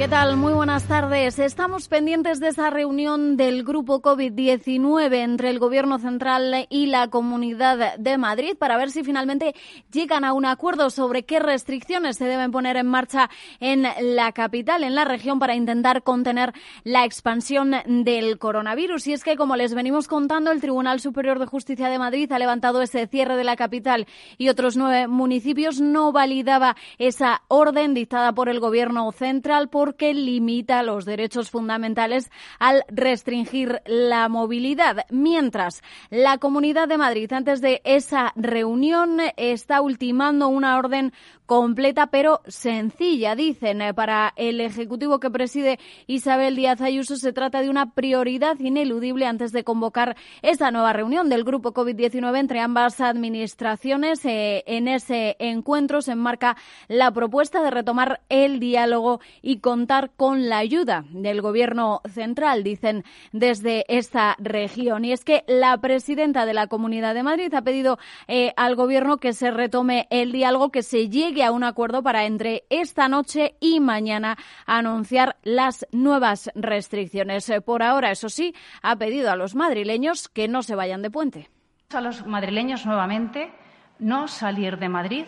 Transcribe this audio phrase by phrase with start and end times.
[0.00, 0.38] ¿Qué tal?
[0.38, 1.38] Muy buenas tardes.
[1.38, 7.98] Estamos pendientes de esa reunión del grupo COVID-19 entre el Gobierno central y la Comunidad
[7.98, 9.54] de Madrid para ver si finalmente
[9.92, 13.28] llegan a un acuerdo sobre qué restricciones se deben poner en marcha
[13.60, 19.06] en la capital, en la región, para intentar contener la expansión del coronavirus.
[19.06, 22.38] Y es que, como les venimos contando, el Tribunal Superior de Justicia de Madrid ha
[22.38, 24.06] levantado ese cierre de la capital
[24.38, 25.78] y otros nueve municipios.
[25.78, 32.30] No validaba esa orden dictada por el Gobierno central por porque limita los derechos fundamentales
[32.60, 35.04] al restringir la movilidad.
[35.10, 41.12] Mientras, la Comunidad de Madrid, antes de esa reunión, está ultimando una orden
[41.50, 43.82] completa pero sencilla, dicen.
[43.82, 49.26] Eh, para el Ejecutivo que preside Isabel Díaz Ayuso se trata de una prioridad ineludible
[49.26, 54.24] antes de convocar esta nueva reunión del Grupo COVID-19 entre ambas administraciones.
[54.26, 60.48] Eh, en ese encuentro se enmarca la propuesta de retomar el diálogo y contar con
[60.48, 65.04] la ayuda del Gobierno central, dicen desde esta región.
[65.04, 67.98] Y es que la presidenta de la Comunidad de Madrid ha pedido
[68.28, 72.24] eh, al Gobierno que se retome el diálogo, que se llegue a un acuerdo para
[72.24, 77.48] entre esta noche y mañana anunciar las nuevas restricciones.
[77.48, 81.10] Eh, por ahora, eso sí, ha pedido a los madrileños que no se vayan de
[81.10, 81.50] puente.
[81.92, 83.52] A los madrileños nuevamente
[83.98, 85.24] no salir de Madrid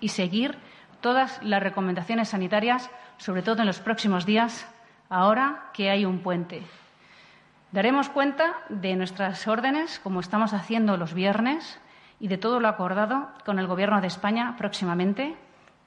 [0.00, 0.56] y seguir
[1.00, 4.66] todas las recomendaciones sanitarias, sobre todo en los próximos días,
[5.08, 6.62] ahora que hay un puente.
[7.72, 11.78] Daremos cuenta de nuestras órdenes, como estamos haciendo los viernes,
[12.20, 15.36] y de todo lo acordado con el Gobierno de España próximamente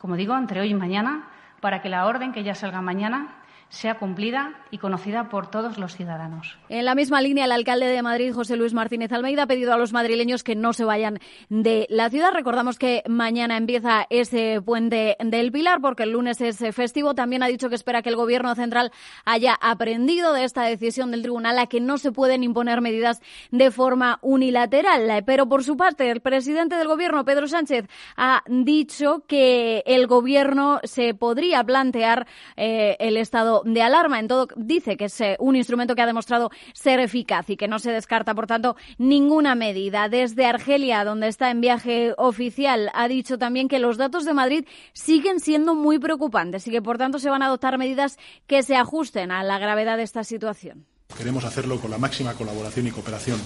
[0.01, 1.27] como digo, entre hoy y mañana,
[1.59, 3.27] para que la orden que ya salga mañana
[3.71, 6.57] sea cumplida y conocida por todos los ciudadanos.
[6.67, 9.77] En la misma línea, el alcalde de Madrid, José Luis Martínez Almeida, ha pedido a
[9.77, 12.33] los madrileños que no se vayan de la ciudad.
[12.33, 17.15] Recordamos que mañana empieza ese puente del Pilar porque el lunes es festivo.
[17.15, 18.91] También ha dicho que espera que el Gobierno central
[19.23, 23.21] haya aprendido de esta decisión del tribunal a que no se pueden imponer medidas
[23.51, 25.23] de forma unilateral.
[25.25, 27.87] Pero por su parte, el presidente del Gobierno, Pedro Sánchez,
[28.17, 32.27] ha dicho que el Gobierno se podría plantear
[32.57, 34.19] eh, el estado de alarma.
[34.19, 37.79] En todo, dice que es un instrumento que ha demostrado ser eficaz y que no
[37.79, 40.09] se descarta, por tanto, ninguna medida.
[40.09, 44.65] Desde Argelia, donde está en viaje oficial, ha dicho también que los datos de Madrid
[44.93, 48.17] siguen siendo muy preocupantes y que, por tanto, se van a adoptar medidas
[48.47, 50.85] que se ajusten a la gravedad de esta situación.
[51.17, 53.39] Queremos hacerlo con la máxima colaboración y cooperación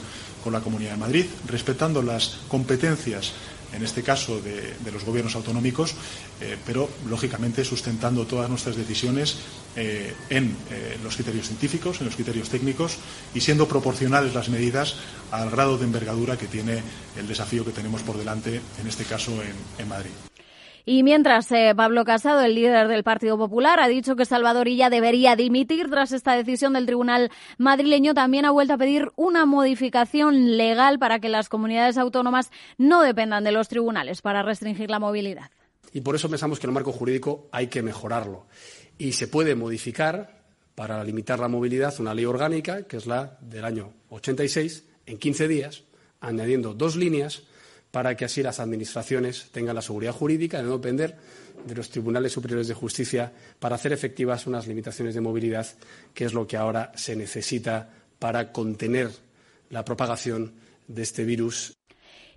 [0.44, 3.34] con la Comunidad de Madrid, respetando las competencias
[3.76, 5.96] en este caso de, los gobiernos autonómicos,
[6.42, 9.38] eh, pero lógicamente sustentando todas nuestras decisiones
[9.76, 12.98] eh, en eh, los criterios científicos, en los criterios técnicos
[13.34, 14.96] y siendo proporcionales las medidas
[15.32, 16.82] al grado de envergadura que tiene
[17.18, 19.34] el desafío que tenemos por delante, en este caso
[19.78, 20.12] en Madrid.
[20.86, 24.92] Y mientras eh, Pablo Casado, el líder del Partido Popular, ha dicho que Salvador Illa
[24.92, 30.58] debería dimitir tras esta decisión del Tribunal madrileño, también ha vuelto a pedir una modificación
[30.58, 35.50] legal para que las comunidades autónomas no dependan de los tribunales para restringir la movilidad.
[35.92, 38.46] Y por eso pensamos que el marco jurídico hay que mejorarlo.
[39.00, 40.44] Y se puede modificar
[40.76, 45.48] para limitar la movilidad una ley orgánica, que es la del año 86, en 15
[45.48, 45.84] días,
[46.20, 47.44] añadiendo dos líneas
[47.96, 51.16] para que así las administraciones tengan la seguridad jurídica de no depender
[51.66, 55.66] de los tribunales superiores de justicia para hacer efectivas unas limitaciones de movilidad,
[56.14, 57.90] que es lo que ahora se necesita
[58.20, 59.12] para contener
[59.70, 60.56] la propagación
[60.90, 61.74] de este virus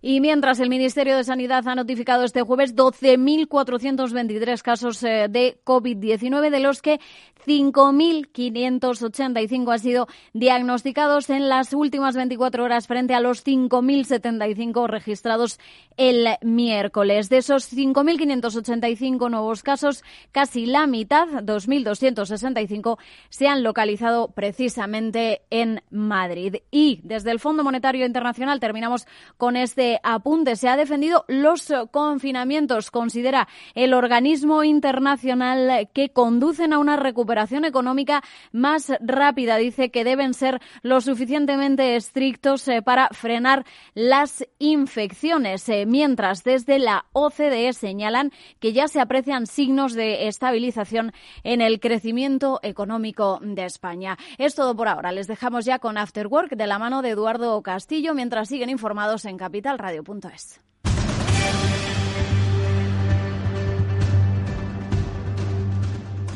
[0.01, 6.51] y mientras el Ministerio de Sanidad ha notificado este jueves 12.423 casos eh, de COVID-19,
[6.51, 7.01] de los que
[7.47, 15.59] 5.585 han sido diagnosticados en las últimas 24 horas frente a los 5.075 registrados
[15.97, 17.31] el miércoles.
[17.31, 22.99] De esos 5.585 nuevos casos, casi la mitad, 2.265,
[23.31, 26.57] se han localizado precisamente en Madrid.
[26.71, 29.07] Y desde el Fondo Monetario Internacional terminamos
[29.37, 30.57] con este apunte.
[30.57, 38.23] Se ha defendido los confinamientos, considera el organismo internacional que conducen a una recuperación económica
[38.53, 39.57] más rápida.
[39.57, 43.65] Dice que deben ser lo suficientemente estrictos eh, para frenar
[43.95, 51.13] las infecciones, eh, mientras desde la OCDE señalan que ya se aprecian signos de estabilización
[51.43, 54.19] en el crecimiento económico de España.
[54.39, 55.13] Es todo por ahora.
[55.13, 59.25] Les dejamos ya con After Work de la mano de Eduardo Castillo mientras siguen informados
[59.25, 60.61] en Capital Radio.es.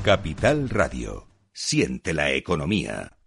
[0.04, 1.26] Capital Radio.
[1.52, 3.21] Siente la economía.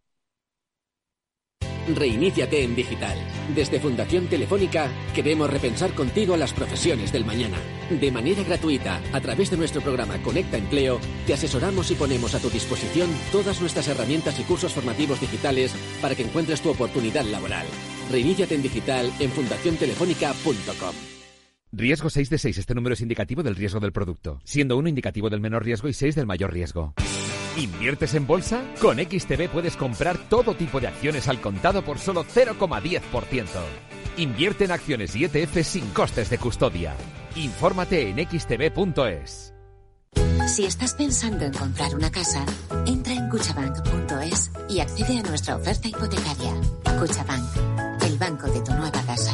[1.94, 3.18] Reiníciate en digital.
[3.54, 7.58] Desde Fundación Telefónica queremos repensar contigo las profesiones del mañana.
[7.90, 12.40] De manera gratuita, a través de nuestro programa Conecta Empleo, te asesoramos y ponemos a
[12.40, 17.68] tu disposición todas nuestras herramientas y cursos formativos digitales para que encuentres tu oportunidad laboral.
[18.12, 20.96] Reiníciate en digital en fundaciontelefónica.com.
[21.72, 22.58] Riesgo 6 de 6.
[22.60, 25.94] Este número es indicativo del riesgo del producto, siendo 1 indicativo del menor riesgo y
[25.94, 26.94] 6 del mayor riesgo.
[27.58, 28.62] ¿Inviertes en bolsa?
[28.82, 33.48] Con XTB puedes comprar todo tipo de acciones al contado por solo 0,10%.
[34.18, 36.94] Invierte en acciones y ETF sin costes de custodia.
[37.36, 39.54] Infórmate en xtb.es.
[40.48, 42.46] Si estás pensando en comprar una casa,
[42.86, 46.54] entra en cuchabank.es y accede a nuestra oferta hipotecaria.
[47.00, 49.34] Cuchabank, el banco de tu nueva casa.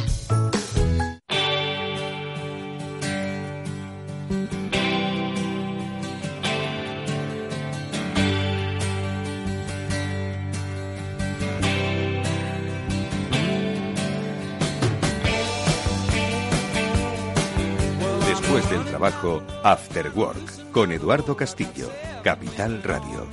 [19.02, 21.90] Trabajo, After Work, con Eduardo Castillo,
[22.22, 23.26] Capital Radio.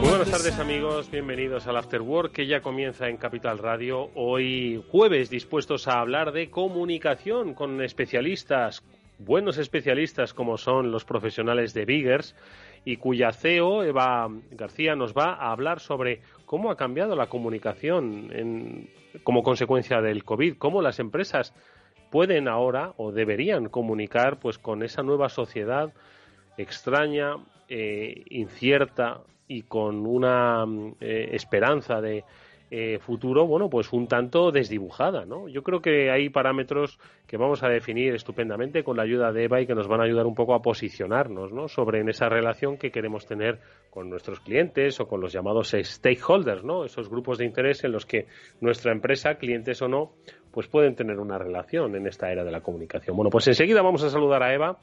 [0.00, 4.10] Buenas tardes amigos, bienvenidos al After Work que ya comienza en Capital Radio.
[4.14, 8.84] Hoy jueves dispuestos a hablar de comunicación con especialistas,
[9.20, 12.34] buenos especialistas como son los profesionales de Biggers
[12.84, 18.30] y cuya CEO, Eva García, nos va a hablar sobre cómo ha cambiado la comunicación
[18.32, 18.90] en-
[19.22, 21.54] como consecuencia del COVID, cómo las empresas
[22.10, 25.92] pueden ahora o deberían comunicar pues con esa nueva sociedad
[26.56, 27.36] extraña,
[27.68, 32.24] eh, incierta y con una mm, eh, esperanza de
[32.72, 35.48] eh, futuro, bueno, pues un tanto desdibujada, ¿no?
[35.48, 39.60] Yo creo que hay parámetros que vamos a definir estupendamente con la ayuda de Eva
[39.60, 41.66] y que nos van a ayudar un poco a posicionarnos, ¿no?
[41.66, 43.58] Sobre en esa relación que queremos tener
[43.90, 46.84] con nuestros clientes o con los llamados stakeholders, ¿no?
[46.84, 48.26] Esos grupos de interés en los que
[48.60, 50.12] nuestra empresa, clientes o no,
[50.52, 53.16] pues pueden tener una relación en esta era de la comunicación.
[53.16, 54.78] Bueno, pues enseguida vamos a saludar a Eva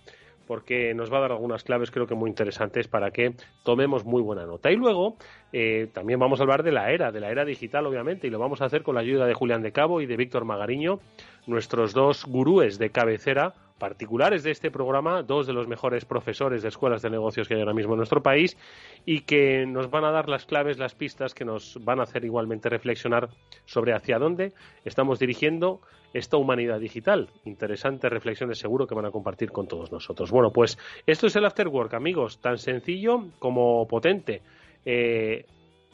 [0.48, 4.22] porque nos va a dar algunas claves creo que muy interesantes para que tomemos muy
[4.22, 4.72] buena nota.
[4.72, 5.18] Y luego
[5.54, 8.40] eh, también vamos a hablar de la era, de la era digital obviamente, y lo
[8.40, 11.00] vamos a hacer con la ayuda de Julián de Cabo y de Víctor Magariño,
[11.46, 16.70] nuestros dos gurúes de cabecera particulares de este programa, dos de los mejores profesores de
[16.70, 18.58] escuelas de negocios que hay ahora mismo en nuestro país
[19.06, 22.26] y que nos van a dar las claves, las pistas que nos van a hacer
[22.26, 23.30] igualmente reflexionar
[23.66, 24.54] sobre hacia dónde
[24.86, 25.82] estamos dirigiendo
[26.14, 27.30] esta humanidad digital.
[27.46, 30.32] Interesantes reflexiones seguro que van a compartir con todos nosotros.
[30.32, 34.42] Bueno, pues esto es el After Work, amigos, tan sencillo como potente.
[34.86, 35.46] Eh,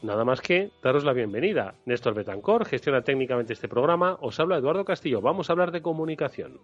[0.04, 1.76] Nada más que daros la bienvenida.
[1.86, 4.18] Néstor Betancor gestiona técnicamente este programa.
[4.20, 5.22] Os habla Eduardo Castillo.
[5.22, 6.60] Vamos a hablar de comunicación.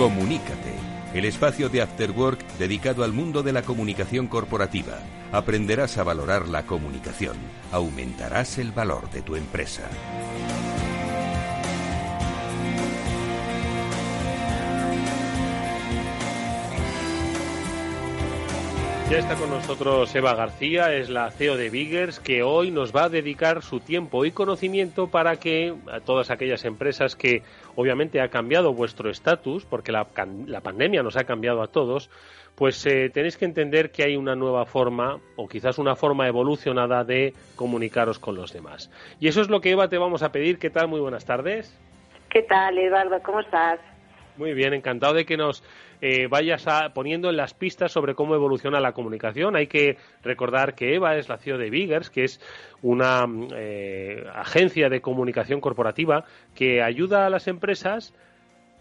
[0.00, 0.72] Comunícate,
[1.12, 4.98] el espacio de After Work dedicado al mundo de la comunicación corporativa.
[5.30, 7.36] Aprenderás a valorar la comunicación,
[7.70, 9.90] aumentarás el valor de tu empresa.
[19.10, 23.06] Ya está con nosotros Eva García, es la CEO de Biggers, que hoy nos va
[23.06, 27.42] a dedicar su tiempo y conocimiento para que a todas aquellas empresas que
[27.80, 30.06] obviamente ha cambiado vuestro estatus, porque la,
[30.46, 32.10] la pandemia nos ha cambiado a todos,
[32.54, 37.04] pues eh, tenéis que entender que hay una nueva forma, o quizás una forma evolucionada
[37.04, 38.90] de comunicaros con los demás.
[39.18, 40.58] Y eso es lo que Eva te vamos a pedir.
[40.58, 40.88] ¿Qué tal?
[40.88, 41.74] Muy buenas tardes.
[42.28, 43.20] ¿Qué tal, Eduardo?
[43.22, 43.80] ¿Cómo estás?
[44.40, 45.62] Muy bien, encantado de que nos
[46.00, 49.54] eh, vayas a- poniendo en las pistas sobre cómo evoluciona la comunicación.
[49.54, 52.40] Hay que recordar que Eva es la CEO de Biggers, que es
[52.80, 58.14] una eh, agencia de comunicación corporativa que ayuda a las empresas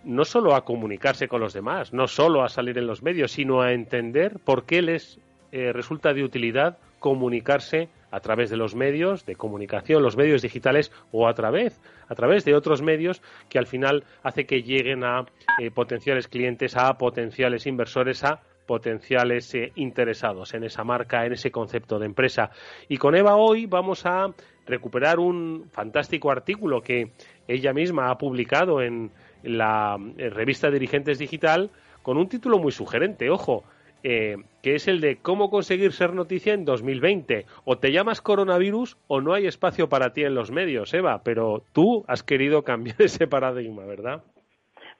[0.05, 3.61] no solo a comunicarse con los demás, no solo a salir en los medios, sino
[3.61, 5.19] a entender por qué les
[5.51, 10.91] eh, resulta de utilidad comunicarse a través de los medios de comunicación, los medios digitales
[11.11, 15.25] o a través, a través de otros medios que al final hace que lleguen a
[15.59, 21.49] eh, potenciales clientes, a potenciales inversores, a potenciales eh, interesados en esa marca, en ese
[21.49, 22.51] concepto de empresa.
[22.87, 24.27] Y con Eva hoy vamos a
[24.67, 27.11] recuperar un fantástico artículo que
[27.47, 29.11] ella misma ha publicado en
[29.41, 31.71] la eh, revista Dirigentes Digital
[32.03, 33.63] con un título muy sugerente, ojo,
[34.03, 37.45] eh, que es el de cómo conseguir ser noticia en 2020.
[37.65, 41.63] O te llamas coronavirus o no hay espacio para ti en los medios, Eva, pero
[41.73, 44.23] tú has querido cambiar ese paradigma, ¿verdad?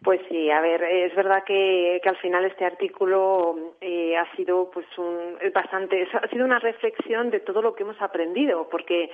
[0.01, 4.85] Pues sí, a ver, es verdad que, al final este artículo eh, ha sido pues
[4.97, 9.09] un bastante, ha sido una reflexión de todo lo que hemos aprendido, porque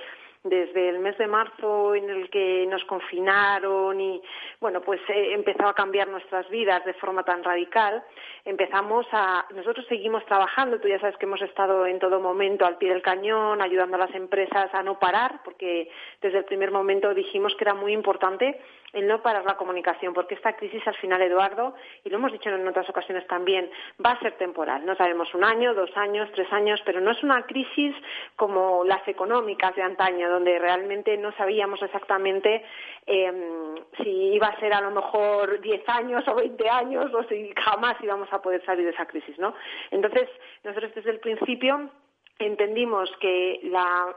[0.48, 4.22] desde el mes de marzo en el que nos confinaron y
[4.60, 8.02] bueno pues eh, empezó a cambiar nuestras vidas de forma tan radical
[8.44, 12.78] empezamos a nosotros seguimos trabajando tú ya sabes que hemos estado en todo momento al
[12.78, 17.14] pie del cañón ayudando a las empresas a no parar porque desde el primer momento
[17.14, 18.60] dijimos que era muy importante
[18.92, 21.74] el no parar la comunicación porque esta crisis al final Eduardo
[22.04, 23.70] y lo hemos dicho en otras ocasiones también
[24.04, 27.22] va a ser temporal no sabemos un año dos años tres años pero no es
[27.22, 27.94] una crisis
[28.36, 32.64] como las económicas de antaño donde realmente no sabíamos exactamente
[33.06, 37.52] em, si iba a ser a lo mejor 10 años o 20 años o si
[37.56, 39.54] jamás íbamos a poder salir de esa crisis, ¿no?
[39.90, 40.28] Entonces,
[40.64, 41.90] nosotros desde el principio
[42.38, 44.14] entendimos que la,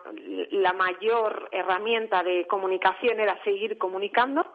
[0.52, 4.46] la mayor herramienta de comunicación era seguir comunicando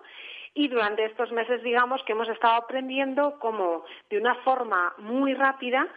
[0.54, 5.88] y durante estos meses, digamos, que hemos estado aprendiendo cómo de una forma muy rápida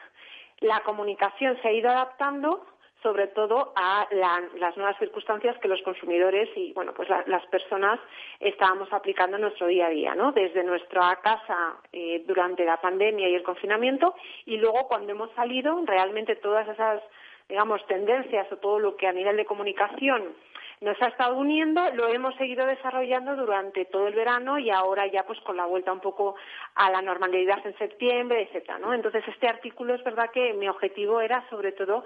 [0.60, 2.66] la comunicación se ha ido adaptando
[3.04, 8.00] sobre todo a las nuevas circunstancias que los consumidores y bueno pues las personas
[8.40, 13.30] estábamos aplicando en nuestro día a día no desde nuestra casa eh, durante la pandemia
[13.30, 17.04] y el confinamiento y luego cuando hemos salido realmente todas esas
[17.50, 20.36] digamos tendencias o todo lo que a nivel de comunicación
[20.80, 25.24] nos ha estado uniendo, lo hemos seguido desarrollando durante todo el verano y ahora ya
[25.24, 26.36] pues con la vuelta un poco
[26.76, 28.94] a la normalidad en septiembre, etcétera, ¿no?
[28.94, 32.04] Entonces este artículo es verdad que mi objetivo era sobre todo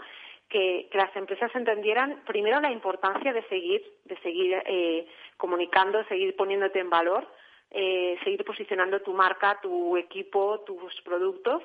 [0.47, 5.07] que, las empresas entendieran primero la importancia de seguir, de seguir eh,
[5.37, 7.27] comunicando, seguir poniéndote en valor,
[7.71, 11.61] eh, seguir posicionando tu marca, tu equipo, tus productos,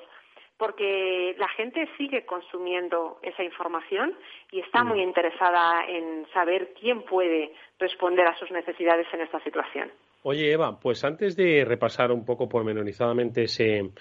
[0.57, 4.13] porque la gente sigue consumiendo esa información
[4.51, 5.07] y está muy mm.
[5.09, 9.91] interesada en saber quién puede responder a sus necesidades en esta situación.
[10.23, 13.91] Oye, Eva, pues antes de repasar un poco pormenorizadamente ese,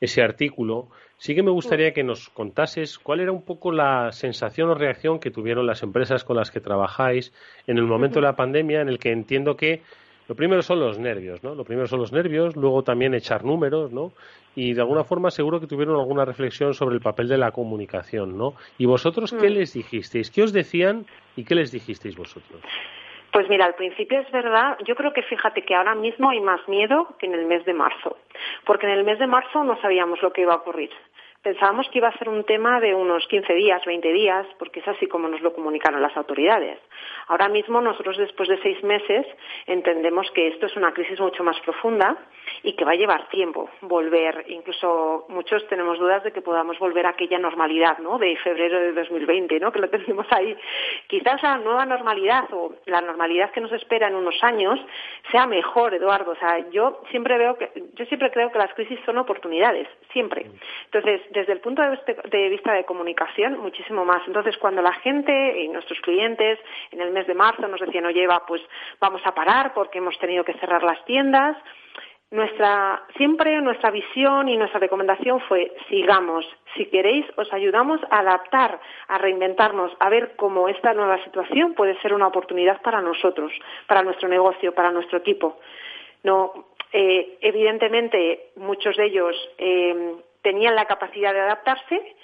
[0.00, 4.68] ese artículo, sí que me gustaría que nos contases cuál era un poco la sensación
[4.68, 7.32] o reacción que tuvieron las empresas con las que trabajáis
[7.66, 9.80] en el momento de la pandemia, en el que entiendo que
[10.28, 11.54] lo primero son los nervios, ¿no?
[11.54, 14.12] Lo primero son los nervios, luego también echar números, ¿no?
[14.54, 18.36] Y de alguna forma seguro que tuvieron alguna reflexión sobre el papel de la comunicación,
[18.36, 18.54] ¿no?
[18.78, 19.52] ¿Y vosotros qué mm.
[19.52, 20.30] les dijisteis?
[20.30, 22.62] ¿Qué os decían y qué les dijisteis vosotros?
[23.32, 26.60] Pues mira, al principio es verdad, yo creo que fíjate que ahora mismo hay más
[26.68, 28.18] miedo que en el mes de marzo,
[28.66, 30.90] porque en el mes de marzo no sabíamos lo que iba a ocurrir.
[31.42, 34.86] Pensábamos que iba a ser un tema de unos 15 días, 20 días, porque es
[34.86, 36.78] así como nos lo comunicaron las autoridades.
[37.26, 39.26] Ahora mismo nosotros después de seis meses
[39.66, 42.16] entendemos que esto es una crisis mucho más profunda
[42.62, 44.44] y que va a llevar tiempo volver.
[44.48, 48.18] Incluso muchos tenemos dudas de que podamos volver a aquella normalidad, ¿no?
[48.18, 49.72] De febrero de 2020, ¿no?
[49.72, 50.56] Que lo tenemos ahí.
[51.08, 54.78] Quizás la nueva normalidad o la normalidad que nos espera en unos años
[55.30, 56.32] sea mejor, Eduardo.
[56.32, 60.46] O sea, yo siempre veo que, yo siempre creo que las crisis son oportunidades, siempre.
[60.84, 64.22] Entonces, desde el punto de vista de comunicación, muchísimo más.
[64.26, 66.58] Entonces, cuando la gente y nuestros clientes
[66.90, 68.62] en el mes de marzo nos decían, oye, Eva, pues
[69.00, 71.56] vamos a parar porque hemos tenido que cerrar las tiendas,
[72.32, 76.46] nuestra, siempre nuestra visión y nuestra recomendación fue sigamos.
[76.74, 82.00] Si queréis, os ayudamos a adaptar, a reinventarnos, a ver cómo esta nueva situación puede
[82.00, 83.52] ser una oportunidad para nosotros,
[83.86, 85.58] para nuestro negocio, para nuestro equipo.
[86.22, 92.16] No, eh, evidentemente, muchos de ellos eh, tenían la capacidad de adaptarse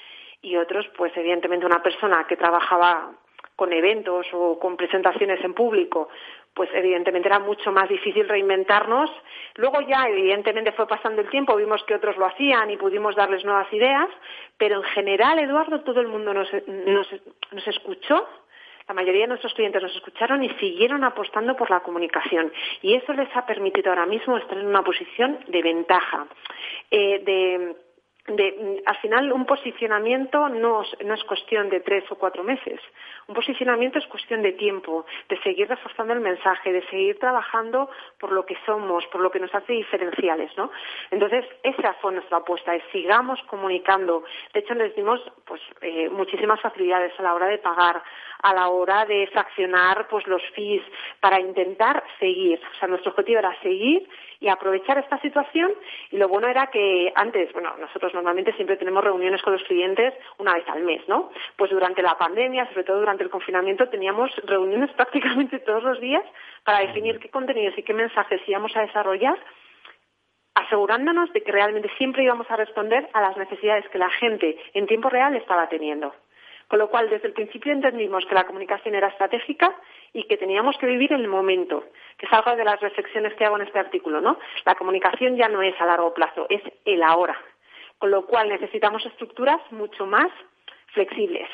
[0.42, 3.12] y otros, pues evidentemente una persona que trabajaba
[3.56, 6.08] con eventos o con presentaciones en público,
[6.54, 9.10] pues evidentemente era mucho más difícil reinventarnos.
[9.56, 13.44] Luego ya, evidentemente, fue pasando el tiempo, vimos que otros lo hacían y pudimos darles
[13.44, 14.08] nuevas ideas,
[14.56, 17.08] pero en general, Eduardo, todo el mundo nos, nos,
[17.50, 18.26] nos escuchó
[18.88, 22.50] la mayoría de nuestros clientes nos escucharon y siguieron apostando por la comunicación.
[22.80, 26.26] Y eso les ha permitido ahora mismo estar en una posición de ventaja,
[26.90, 27.76] eh, de
[28.84, 32.80] al final un posicionamiento no, no, es cuestión de tres o cuatro meses.
[33.26, 38.32] Un posicionamiento es cuestión de tiempo, de seguir reforzando el mensaje, de seguir trabajando por
[38.32, 40.70] lo que somos, por lo que nos hace diferenciales, ¿no?
[41.10, 44.24] Entonces, esa fue nuestra apuesta, es sigamos comunicando.
[44.52, 48.02] De hecho, les dimos pues, eh, muchísimas facilidades a la hora de pagar,
[48.42, 50.82] a la hora de fraccionar pues, los fees,
[51.20, 52.60] para intentar seguir.
[52.74, 54.08] O sea, nuestro objetivo era seguir
[54.40, 55.72] y aprovechar esta situación.
[56.10, 60.14] Y lo bueno era que antes, bueno, nosotros normalmente siempre tenemos reuniones con los clientes
[60.38, 61.30] una vez al mes, ¿no?
[61.56, 66.24] Pues durante la pandemia, sobre todo durante el confinamiento, teníamos reuniones prácticamente todos los días
[66.64, 69.38] para definir qué contenidos y qué mensajes íbamos a desarrollar
[70.54, 74.86] asegurándonos de que realmente siempre íbamos a responder a las necesidades que la gente en
[74.86, 76.12] tiempo real estaba teniendo.
[76.68, 79.74] Con lo cual, desde el principio entendimos que la comunicación era estratégica
[80.12, 81.84] y que teníamos que vivir el momento,
[82.18, 84.38] que es algo de las reflexiones que hago en este artículo, ¿no?
[84.66, 87.36] La comunicación ya no es a largo plazo, es el ahora.
[87.98, 90.30] Con lo cual necesitamos estructuras mucho más
[90.92, 91.48] flexibles.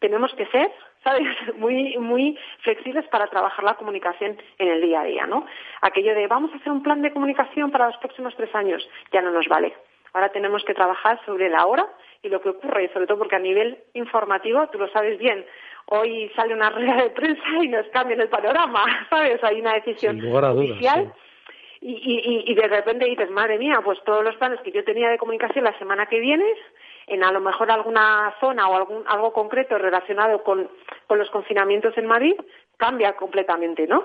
[0.00, 0.72] Tenemos que ser,
[1.04, 5.46] ¿sabes?, muy, muy flexibles para trabajar la comunicación en el día a día, ¿no?
[5.80, 9.22] Aquello de vamos a hacer un plan de comunicación para los próximos tres años, ya
[9.22, 9.74] no nos vale.
[10.16, 11.86] Ahora tenemos que trabajar sobre la hora
[12.22, 15.44] y lo que ocurre, y sobre todo porque a nivel informativo, tú lo sabes bien,
[15.88, 19.44] hoy sale una rueda de prensa y nos cambian el panorama, ¿sabes?
[19.44, 21.12] Hay una decisión oficial.
[21.82, 25.10] Y, y, y, de repente dices, madre mía, pues todos los planes que yo tenía
[25.10, 26.46] de comunicación la semana que viene,
[27.08, 30.70] en a lo mejor alguna zona o algún, algo concreto relacionado con,
[31.06, 32.36] con los confinamientos en Madrid,
[32.78, 34.02] cambia completamente, ¿no?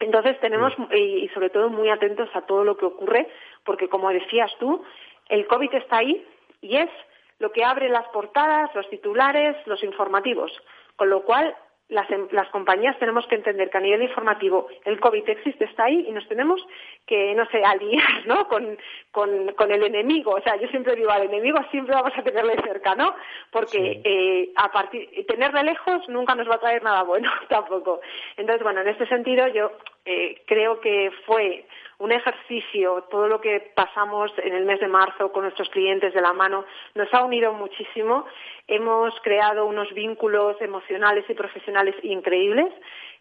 [0.00, 3.28] Entonces tenemos, y sobre todo muy atentos a todo lo que ocurre,
[3.64, 4.82] porque como decías tú,
[5.30, 6.24] el COVID está ahí
[6.60, 6.90] y es
[7.38, 10.52] lo que abre las portadas, los titulares, los informativos.
[10.96, 11.56] Con lo cual,
[11.88, 16.04] em, las, compañías tenemos que entender que a nivel informativo el COVID existe, está ahí
[16.06, 16.60] y nos tenemos
[17.06, 18.46] que, no sé, aliar, ¿no?
[18.46, 18.78] Con,
[19.10, 20.32] con, el enemigo.
[20.32, 23.14] O sea, yo siempre digo, al enemigo siempre vamos a tenerle cerca, ¿no?
[23.50, 28.00] Porque eh, a partir, tenerle lejos nunca nos va a traer nada bueno tampoco.
[28.36, 29.72] Entonces, bueno, en este sentido yo
[30.04, 31.66] eh, creo que fue
[31.98, 36.22] un ejercicio, todo lo que pasamos en el mes de marzo con nuestros clientes de
[36.22, 36.64] la mano,
[36.94, 38.24] nos ha unido muchísimo.
[38.66, 42.72] Hemos creado unos vínculos emocionales y profesionales increíbles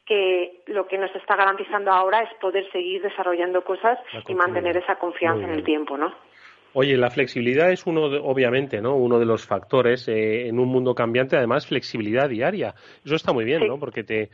[0.06, 4.96] que lo que nos está garantizando ahora es poder seguir desarrollando cosas y mantener esa
[4.96, 6.14] confianza en el tiempo, ¿no?
[6.74, 8.96] Oye, la flexibilidad es uno, obviamente, ¿no?
[8.96, 11.36] Uno de los factores eh, en un mundo cambiante.
[11.36, 12.76] Además, flexibilidad diaria.
[13.04, 13.80] Eso está muy bien, ¿no?
[13.80, 14.30] Porque te,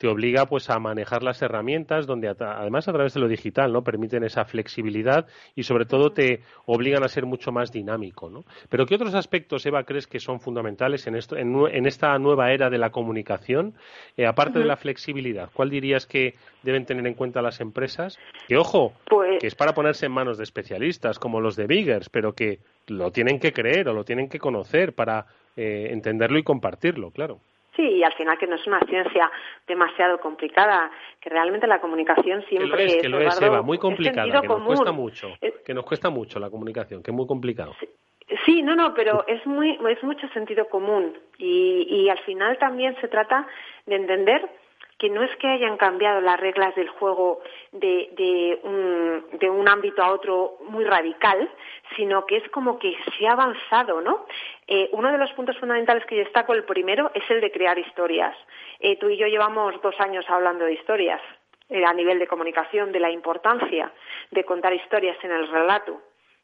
[0.00, 3.84] te obliga pues a manejar las herramientas donde además a través de lo digital no
[3.84, 8.44] permiten esa flexibilidad y sobre todo te obligan a ser mucho más dinámico ¿no?
[8.70, 12.70] pero qué otros aspectos Eva crees que son fundamentales en esto en, esta nueva era
[12.70, 13.74] de la comunicación
[14.16, 18.56] eh, aparte de la flexibilidad cuál dirías que deben tener en cuenta las empresas que
[18.56, 22.32] ojo pues que es para ponerse en manos de especialistas como los de Biggers pero
[22.32, 27.10] que lo tienen que creer o lo tienen que conocer para eh, entenderlo y compartirlo
[27.10, 27.40] claro
[27.76, 29.30] Sí, y al final que no es una ciencia
[29.66, 34.48] demasiado complicada, que realmente la comunicación siempre es, que lo es, Eva, muy complicada, que
[34.48, 35.28] nos cuesta mucho,
[35.64, 37.74] que nos cuesta mucho la comunicación, que es muy complicado.
[38.44, 42.96] Sí, no, no, pero es muy es mucho sentido común y, y al final también
[43.00, 43.46] se trata
[43.86, 44.48] de entender
[45.00, 47.40] que no es que hayan cambiado las reglas del juego
[47.72, 51.50] de, de, un, de un ámbito a otro muy radical,
[51.96, 54.26] sino que es como que se ha avanzado, ¿no?
[54.66, 58.36] Eh, uno de los puntos fundamentales que destaco, el primero, es el de crear historias.
[58.78, 61.22] Eh, tú y yo llevamos dos años hablando de historias
[61.70, 63.90] eh, a nivel de comunicación, de la importancia
[64.30, 65.98] de contar historias en el relato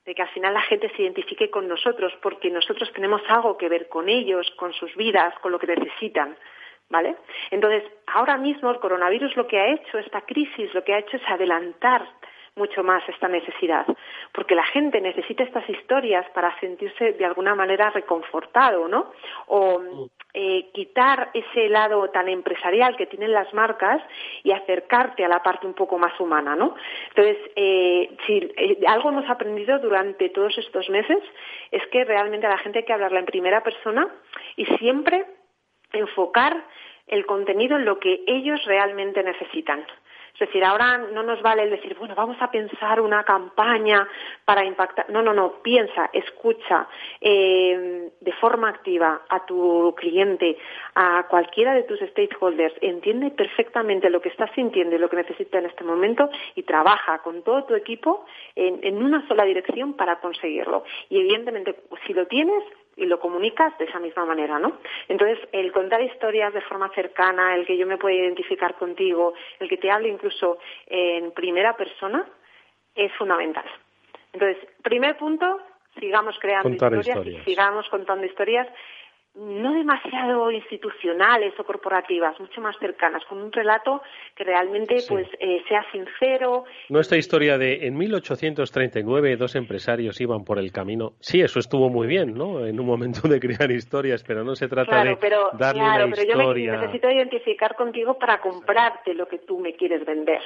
[0.07, 3.69] de que al final la gente se identifique con nosotros porque nosotros tenemos algo que
[3.69, 6.37] ver con ellos, con sus vidas, con lo que necesitan.
[6.89, 7.17] ¿Vale?
[7.51, 11.17] Entonces, ahora mismo el coronavirus lo que ha hecho, esta crisis, lo que ha hecho
[11.17, 12.07] es adelantar
[12.57, 13.87] mucho más esta necesidad,
[14.33, 19.13] porque la gente necesita estas historias para sentirse de alguna manera reconfortado, ¿no?
[19.49, 24.03] O eh, quitar ese lado tan empresarial que tienen las marcas
[24.43, 26.75] y acercarte a la parte un poco más humana, ¿no?
[27.09, 31.19] Entonces, eh, si eh, algo hemos aprendido durante todos estos meses
[31.71, 34.09] es que realmente a la gente hay que hablarla en primera persona
[34.57, 35.27] y siempre
[35.99, 36.65] enfocar
[37.07, 39.85] el contenido en lo que ellos realmente necesitan.
[40.39, 44.07] Es decir, ahora no nos vale el decir, bueno, vamos a pensar una campaña
[44.45, 45.09] para impactar.
[45.09, 46.87] No, no, no, piensa, escucha
[47.23, 50.59] eh, de forma activa a tu cliente,
[50.95, 55.59] a cualquiera de tus stakeholders, entiende perfectamente lo que estás sintiendo y lo que necesita
[55.59, 60.21] en este momento y trabaja con todo tu equipo en, en una sola dirección para
[60.21, 60.85] conseguirlo.
[61.09, 62.63] Y evidentemente, si lo tienes,
[62.97, 64.79] y lo comunicas de esa misma manera, ¿no?
[65.09, 69.69] Entonces, el contar historias de forma cercana, el que yo me pueda identificar contigo, el
[69.69, 72.27] que te hable incluso en primera persona,
[72.95, 73.65] es fundamental.
[74.33, 75.61] Entonces, primer punto,
[76.01, 78.67] sigamos creando historias, sigamos contando historias
[79.37, 84.03] no demasiado institucionales o corporativas, mucho más cercanas, con un relato
[84.35, 86.65] que realmente pues eh, sea sincero.
[86.89, 91.13] Nuestra historia de en 1839 dos empresarios iban por el camino.
[91.21, 92.65] Sí, eso estuvo muy bien, ¿no?
[92.67, 95.17] En un momento de crear historias, pero no se trata de
[95.59, 100.05] darle claro, una pero yo necesito identificar contigo para comprarte lo que tú me quieres
[100.07, 100.41] vender.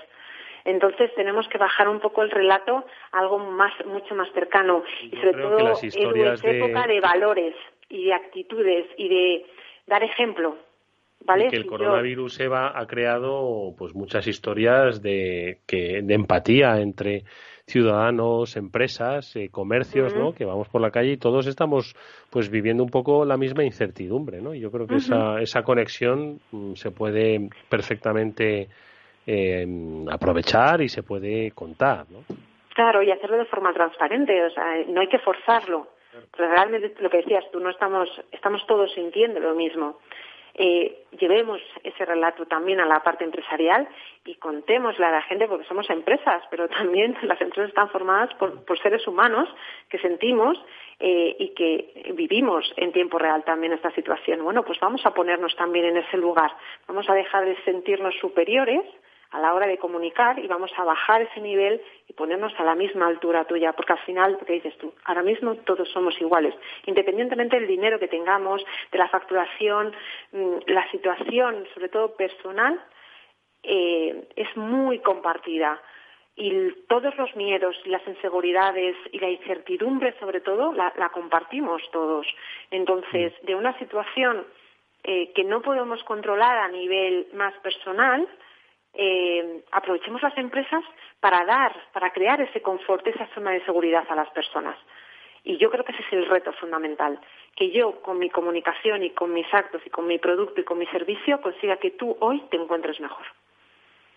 [0.64, 5.16] Entonces tenemos que bajar un poco el relato a algo más, mucho más cercano y
[5.16, 7.55] sobre todo en nuestra época de valores
[7.90, 9.46] y de actitudes y de
[9.87, 10.57] dar ejemplo.
[11.22, 11.48] ¿Vale?
[11.48, 17.24] que el coronavirus Eva ha creado pues muchas historias de, que, de empatía entre
[17.66, 20.33] ciudadanos, empresas, eh, comercios, ¿no?
[20.33, 21.94] Que vamos por la calle y todos estamos
[22.31, 24.55] pues viviendo un poco la misma incertidumbre, ¿no?
[24.55, 28.68] Y yo creo que esa, esa conexión mm, se puede perfectamente
[29.26, 29.66] eh,
[30.11, 32.24] aprovechar y se puede contar, ¿no?
[32.74, 35.88] Claro, y hacerlo de forma transparente, o sea, no hay que forzarlo.
[36.36, 39.98] Pero realmente lo que decías tú, no estamos, estamos todos sintiendo lo mismo
[40.54, 43.88] eh, llevemos ese relato también a la parte empresarial
[44.24, 48.78] y contémosle a la gente, porque somos empresas, pero también las empresas están formadas por,
[48.82, 49.48] seres humanos
[49.88, 50.62] que sentimos
[50.98, 54.42] eh, y que vivimos en tiempo real también esta situación.
[54.42, 56.54] Bueno, pues vamos a ponernos también en ese lugar,
[56.86, 58.82] vamos a dejar de sentirnos superiores
[59.30, 62.74] a la hora de comunicar y vamos a bajar ese nivel y ponernos a la
[62.74, 64.92] misma altura tuya, porque al final, ¿qué dices tú?
[65.04, 66.54] Ahora mismo todos somos iguales,
[66.86, 69.94] independientemente del dinero que tengamos, de la facturación,
[70.32, 72.80] mm, la situación, sobre todo personal,
[73.62, 75.80] eh, es muy compartida
[76.34, 82.26] y todos los miedos y las inseguridades y la incertidumbre sobre todo la, compartimos todos.
[82.70, 84.46] Entonces, de una situación
[85.04, 88.26] eh, que no podemos controlar a nivel más personal,
[88.94, 90.83] eh, aprovechemos las empresas
[91.20, 94.76] para dar, para crear ese confort, esa zona de seguridad a las personas.
[95.44, 97.18] Y yo creo que ese es el reto fundamental,
[97.57, 100.79] que yo con mi comunicación y con mis actos y con mi producto y con
[100.79, 103.24] mi servicio consiga que tú hoy te encuentres mejor.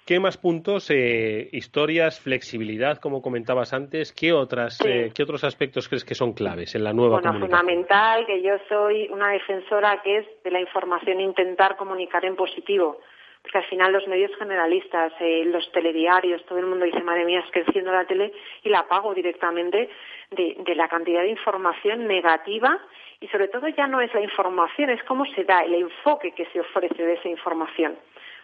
[0.06, 4.12] ¿Qué más puntos, eh, historias, flexibilidad, como comentabas antes?
[4.12, 8.26] ¿Qué, otras, eh, ¿Qué otros aspectos crees que son claves en la nueva bueno, fundamental,
[8.26, 13.00] que yo soy una defensora que es de la información intentar comunicar en positivo
[13.43, 17.43] porque al final los medios generalistas, eh, los telediarios, todo el mundo dice, madre mía,
[17.45, 18.32] es que enciendo la tele
[18.63, 19.89] y la apago directamente
[20.32, 22.79] de, de la cantidad de información negativa
[23.19, 26.45] y sobre todo ya no es la información, es cómo se da el enfoque que
[26.47, 27.97] se ofrece de esa información.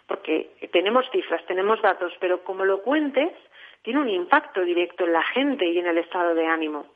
[0.05, 3.31] Porque tenemos cifras, tenemos datos, pero como lo cuentes,
[3.83, 6.87] tiene un impacto directo en la gente y en el estado de ánimo.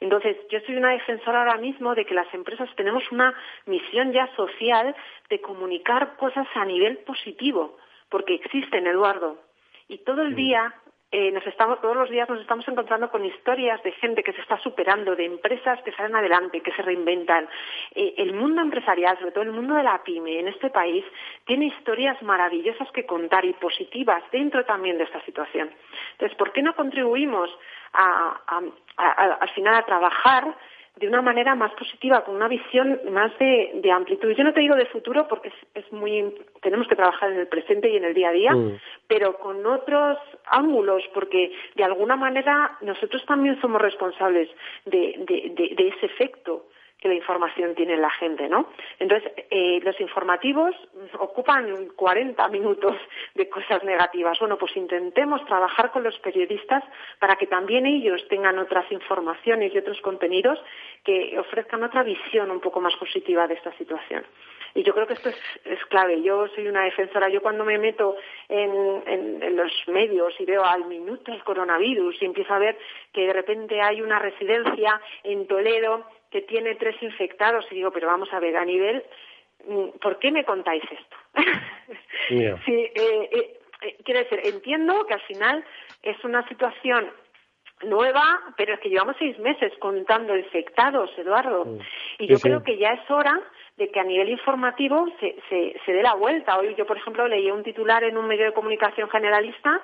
[0.00, 3.34] Entonces, yo soy una defensora ahora mismo de que las empresas tenemos una
[3.66, 4.94] misión ya social
[5.30, 7.76] de comunicar cosas a nivel positivo,
[8.08, 9.38] porque existen, Eduardo.
[9.88, 10.36] Y todo el mm.
[10.36, 10.74] día
[11.12, 14.40] eh, nos estamos, todos los días nos estamos encontrando con historias de gente que se
[14.40, 17.48] está superando, de empresas que salen adelante, que se reinventan.
[17.94, 21.04] Eh, el mundo empresarial, sobre todo el mundo de la pyme en este país,
[21.44, 25.70] tiene historias maravillosas que contar y positivas dentro también de esta situación.
[26.12, 27.50] Entonces, ¿por qué no contribuimos
[28.96, 30.54] al final a trabajar
[30.96, 34.30] de una manera más positiva, con una visión más de, amplitud.
[34.30, 37.90] Yo no te digo de futuro porque es, muy tenemos que trabajar en el presente
[37.90, 38.78] y en el día a día, mm.
[39.06, 44.48] pero con otros ángulos, porque de alguna manera nosotros también somos responsables
[44.86, 46.64] de ese efecto
[46.98, 48.70] que la información tiene la gente, ¿no?
[48.98, 50.74] Entonces, eh, los informativos
[51.18, 52.96] ocupan 40 minutos
[53.34, 54.38] de cosas negativas.
[54.38, 56.82] Bueno, pues intentemos trabajar con los periodistas
[57.18, 60.58] para que también ellos tengan otras informaciones y otros contenidos
[61.04, 64.24] que ofrezcan otra visión un poco más positiva de esta situación.
[64.76, 66.20] Y yo creo que esto es, clave.
[66.20, 67.30] Yo soy una defensora.
[67.30, 68.14] Yo cuando me meto
[68.46, 72.76] en, en, los medios y veo al minuto el coronavirus y empiezo a ver
[73.10, 76.04] que de repente hay una residencia en Toledo
[76.36, 79.02] que tiene tres infectados y digo, pero vamos a ver, a nivel,
[79.66, 81.16] mm, ¿por qué me contáis esto?
[82.28, 85.64] sí, eh, eh, eh, quiero decir, entiendo que al final
[86.02, 87.10] es una situación
[87.84, 91.64] nueva, pero es que llevamos seis meses contando infectados, Eduardo.
[91.64, 91.78] Mm.
[92.18, 93.40] Y yo creo que ya es hora
[93.78, 96.58] de que a nivel informativo se, se, se dé la vuelta.
[96.58, 99.80] Hoy yo, por ejemplo, leí un titular en un medio de comunicación generalista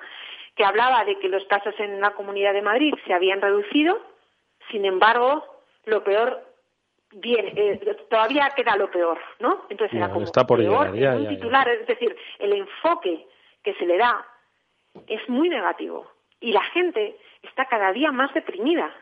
[0.55, 3.99] que hablaba de que los casos en la Comunidad de Madrid se habían reducido,
[4.69, 5.52] sin embargo,
[5.85, 6.53] lo peor
[7.11, 9.65] bien, eh, todavía queda lo peor, ¿no?
[9.69, 13.25] Entonces era como está por peor, un titular, es decir, el enfoque
[13.63, 14.25] que se le da
[15.07, 18.93] es muy negativo y la gente está cada día más deprimida.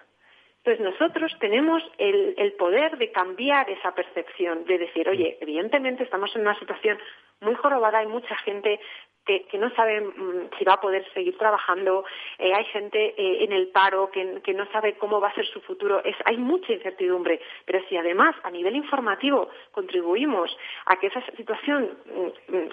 [0.64, 6.36] Entonces nosotros tenemos el, el poder de cambiar esa percepción, de decir, oye, evidentemente estamos
[6.36, 7.00] en una situación
[7.40, 8.80] muy jorobada, hay mucha gente
[9.26, 12.04] que, no sabe mm, si va a poder seguir trabajando,
[12.40, 15.62] eh, hay gente eh, en el paro que, no sabe cómo va a ser su
[15.62, 20.56] futuro, es, hay mucha incertidumbre, pero si además a nivel informativo contribuimos
[20.86, 22.70] a que esa situación, mm, mm,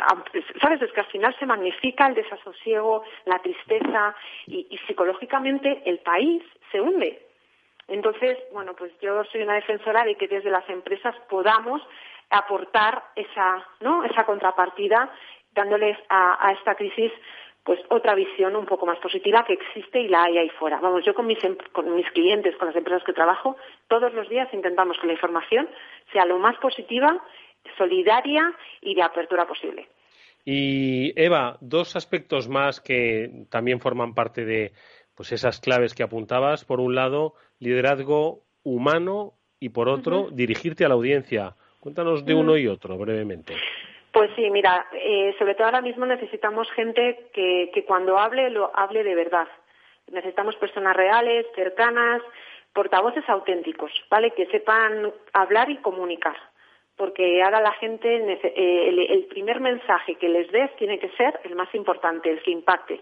[0.61, 4.14] sabes, es que al final se magnifica el desasosiego, la tristeza
[4.46, 7.28] y psicológicamente el país se hunde.
[7.88, 11.82] Entonces, bueno, pues yo soy una defensora de que desde las empresas podamos
[12.30, 14.04] aportar esa, ¿no?
[14.04, 15.11] esa contrapartida
[15.59, 17.12] dándoles a, esta crisis
[17.64, 20.81] pues otra visión un poco más positiva que existe y la hay ahí fuera.
[20.81, 23.57] Vamos, yo con mis, em, con mis clientes, con las empresas que trabajo,
[23.88, 25.68] todos los días intentamos que la información
[26.12, 27.23] sea lo más positiva
[27.77, 29.88] solidaria y de apertura posible.
[30.44, 34.73] Y Eva, dos aspectos más que también forman parte de
[35.14, 36.64] pues esas claves que apuntabas.
[36.64, 41.57] Por un lado, liderazgo humano y por otro, dirigirte a la audiencia.
[41.81, 43.55] Cuéntanos de uno y otro brevemente.
[44.29, 49.03] Pues sí, mira, eh, sobre todo ahora mismo necesitamos gente que, cuando hable lo hable
[49.03, 49.49] de verdad.
[50.12, 52.21] Necesitamos personas reales, cercanas,
[52.75, 54.33] portavoces auténticos, ¿vale?
[54.33, 56.37] Que sepan hablar y comunicar.
[56.95, 61.55] Porque ahora la gente, eh, el, primer mensaje que les des tiene que ser el
[61.55, 63.01] más importante, el que impacte.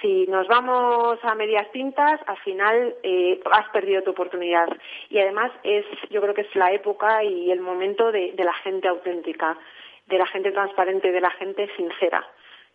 [0.00, 4.68] Si nos vamos a medias tintas, al final eh, has perdido tu oportunidad.
[5.08, 8.88] Y además es, yo creo que es la época y el momento de la gente
[8.88, 9.56] auténtica,
[10.06, 12.26] de la gente transparente, de la gente sincera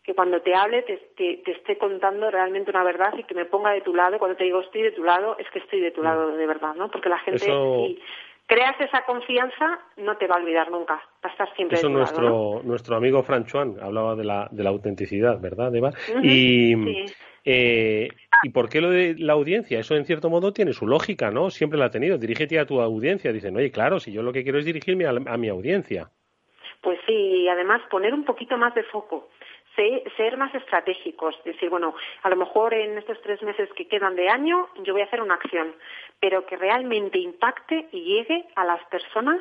[0.04, 3.72] que cuando te hable te, te, esté contando realmente una verdad y que me ponga
[3.72, 4.18] de tu lado.
[4.18, 6.74] Cuando te digo estoy de tu lado, es que estoy de tu lado de verdad,
[6.76, 6.90] ¿no?
[6.90, 8.00] Porque la gente, si
[8.48, 10.96] creas esa confianza, no te va a olvidar nunca.
[10.96, 14.48] Va a estar siempre Eso de tu nuestro, lado, nuestro amigo Franchuan hablaba de la,
[14.52, 15.92] de la autenticidad, ¿verdad, Eva?
[16.24, 16.76] Y.
[17.44, 18.08] Eh,
[18.44, 19.80] ¿Y por qué lo de la audiencia?
[19.80, 21.50] Eso en cierto modo tiene su lógica, ¿no?
[21.50, 22.20] Siempre la ha tenido.
[22.20, 23.32] Dirígete a tu audiencia.
[23.32, 26.12] Dicen, oye, claro, si yo lo que quiero es dirigirme a, a mi audiencia.
[26.82, 29.30] Pues sí, además poner un poquito más de foco
[30.18, 34.30] ser más estratégicos, decir, bueno, a lo mejor en estos tres meses que quedan de
[34.30, 35.74] año yo voy a hacer una acción,
[36.20, 39.40] pero que realmente impacte y llegue a las personas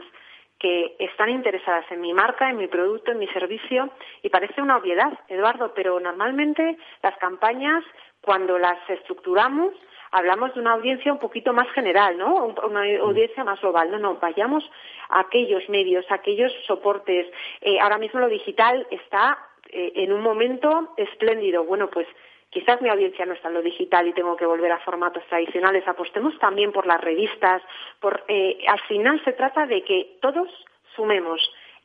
[0.59, 3.91] que están interesadas en mi marca, en mi producto, en mi servicio.
[4.23, 7.83] Y parece una obviedad, Eduardo, pero normalmente las campañas,
[8.21, 9.73] cuando las estructuramos,
[10.11, 12.55] hablamos de una audiencia un poquito más general, ¿no?
[12.65, 13.91] Una audiencia más global.
[13.91, 14.69] No, no, vayamos
[15.09, 17.27] a aquellos medios, a aquellos soportes.
[17.61, 19.39] Eh, ahora mismo lo digital está
[19.71, 21.65] eh, en un momento espléndido.
[21.65, 22.07] Bueno, pues
[22.51, 25.87] quizás mi audiencia no está en lo digital y tengo que volver a formatos tradicionales.
[25.87, 27.63] Apostemos también por las revistas.
[28.01, 30.49] Por, eh, al final se trata de que todos
[30.97, 31.41] sumemos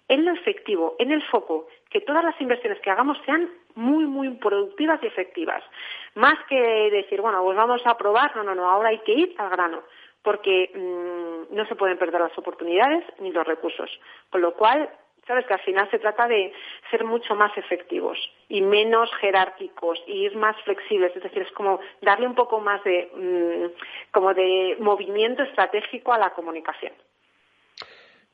[0.07, 4.29] en lo efectivo, en el foco, que todas las inversiones que hagamos sean muy, muy
[4.31, 5.63] productivas y efectivas.
[6.15, 6.59] Más que
[6.91, 9.81] decir, bueno, pues vamos a probar, no, no, no, ahora hay que ir al grano,
[10.21, 13.89] porque mm, no se pueden perder las oportunidades ni los recursos.
[14.29, 14.89] Con lo cual,
[15.25, 16.51] sabes que al final se trata de
[16.91, 18.17] ser mucho más efectivos
[18.49, 22.83] y menos jerárquicos y ir más flexibles, es decir, es como darle un poco más
[22.83, 26.91] de mm, como de movimiento estratégico a la comunicación.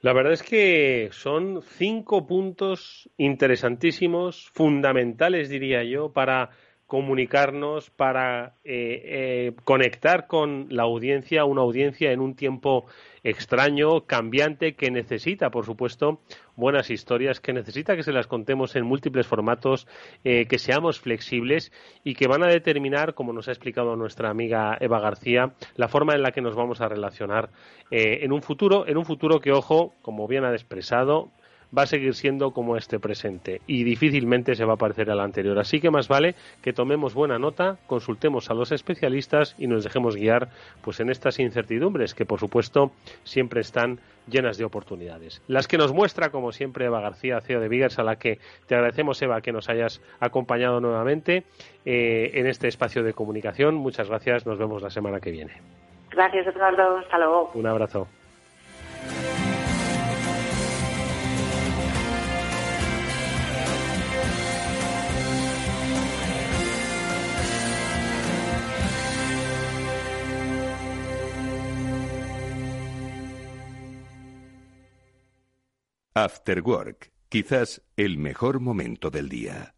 [0.02, 6.50] La verdad es que son cinco puntos interesantísimos, fundamentales, diría yo, para
[6.92, 12.86] comunicarnos, para eh, eh, conectar con la audiencia, una audiencia en un tiempo
[13.24, 16.20] extraño, cambiante, que necesita, por supuesto,
[16.58, 19.88] buenas historias, que necesita que se las contemos en múltiples formatos,
[20.26, 21.72] eh, que seamos flexibles
[22.04, 26.14] y que van a determinar, como nos ha explicado nuestra amiga Eva García, la forma
[26.14, 27.52] en la que nos vamos a relacionar
[27.90, 31.32] en un futuro, en un futuro que, ojo, como bien ha expresado,
[31.78, 35.58] va a seguir siendo como este presente y difícilmente se va a parecer al anterior.
[35.60, 40.16] Así que más vale que tomemos buena nota, consultemos a los especialistas y nos dejemos
[40.16, 40.50] guiar
[40.82, 42.92] pues en estas incertidumbres que por supuesto
[43.24, 45.42] siempre están llenas de oportunidades.
[45.48, 48.76] Las que nos muestra como siempre Eva García, CEO de Biggers, a la que te
[48.76, 51.44] agradecemos Eva que nos hayas acompañado nuevamente
[51.86, 53.76] eh, en este espacio de comunicación.
[53.76, 55.54] Muchas gracias, nos vemos la semana que viene.
[56.12, 57.52] Gracias Eduardo, hasta luego.
[57.54, 58.08] Un abrazo.
[76.24, 79.74] After Work, quizás el mejor momento del día.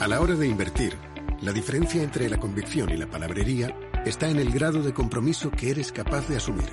[0.00, 0.96] A la hora de invertir,
[1.42, 5.72] la diferencia entre la convicción y la palabrería está en el grado de compromiso que
[5.72, 6.70] eres capaz de asumir.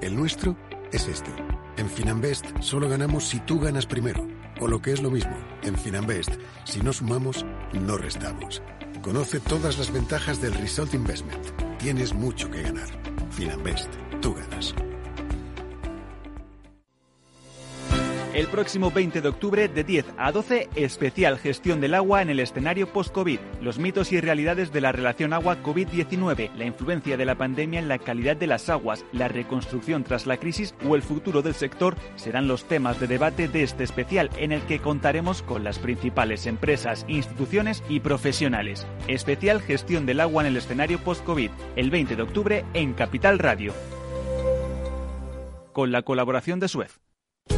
[0.00, 0.56] El nuestro
[0.92, 1.32] es este.
[1.76, 4.28] En Finanbest solo ganamos si tú ganas primero.
[4.60, 6.30] O lo que es lo mismo, en Finanbest,
[6.66, 8.62] si no sumamos, no restamos.
[9.02, 11.44] Conoce todas las ventajas del Result Investment.
[11.78, 12.88] Tienes mucho que ganar.
[13.32, 14.72] Finanbest, tú ganas.
[18.34, 22.40] El próximo 20 de octubre de 10 a 12, especial gestión del agua en el
[22.40, 23.38] escenario post-COVID.
[23.62, 27.98] Los mitos y realidades de la relación agua-COVID-19, la influencia de la pandemia en la
[27.98, 32.48] calidad de las aguas, la reconstrucción tras la crisis o el futuro del sector serán
[32.48, 37.06] los temas de debate de este especial en el que contaremos con las principales empresas,
[37.08, 38.86] instituciones y profesionales.
[39.08, 43.72] Especial gestión del agua en el escenario post-COVID, el 20 de octubre en Capital Radio.
[45.72, 47.00] Con la colaboración de Suez.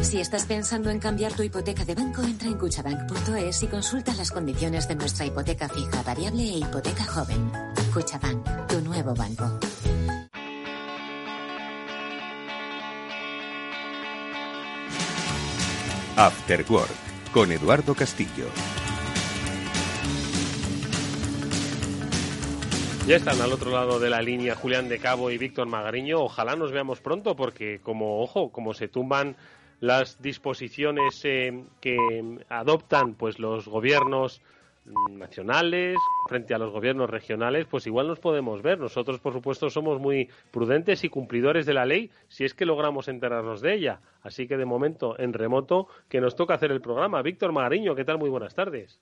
[0.02, 4.30] Si estás pensando en cambiar tu hipoteca de banco, entra en cuchabank.es y consulta las
[4.30, 7.52] condiciones de nuestra hipoteca fija, variable e hipoteca joven.
[7.92, 9.58] Cuchabank, tu nuevo banco.
[16.16, 16.90] After Work
[17.32, 18.48] con Eduardo Castillo.
[23.06, 26.20] Ya están al otro lado de la línea Julián de Cabo y Víctor Magariño.
[26.20, 29.36] Ojalá nos veamos pronto porque como ojo, como se tumban
[29.80, 31.96] las disposiciones eh, que
[32.48, 34.40] adoptan pues los gobiernos
[35.10, 38.78] nacionales frente a los gobiernos regionales, pues igual nos podemos ver.
[38.78, 43.08] Nosotros, por supuesto, somos muy prudentes y cumplidores de la ley si es que logramos
[43.08, 44.00] enterarnos de ella.
[44.22, 47.22] Así que, de momento, en remoto, que nos toca hacer el programa.
[47.22, 48.18] Víctor Magariño, ¿qué tal?
[48.18, 49.00] Muy buenas tardes.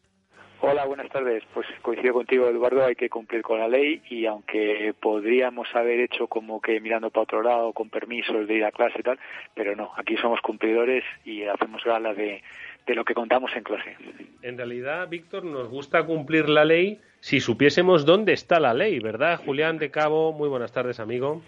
[0.60, 1.44] Hola, buenas tardes.
[1.54, 6.26] Pues coincido contigo, Eduardo, hay que cumplir con la ley y aunque podríamos haber hecho
[6.26, 9.18] como que mirando para otro lado, con permisos de ir a clase y tal,
[9.54, 12.42] pero no, aquí somos cumplidores y hacemos gala de,
[12.88, 13.96] de lo que contamos en clase.
[14.42, 19.40] En realidad, Víctor, nos gusta cumplir la ley si supiésemos dónde está la ley, ¿verdad?
[19.44, 21.40] Julián de Cabo, muy buenas tardes, amigo.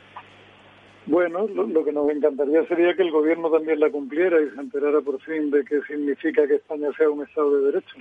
[1.06, 5.00] Bueno, lo, que nos encantaría sería que el gobierno también la cumpliera y se enterara
[5.00, 7.96] por fin de qué significa que España sea un Estado de Derecho.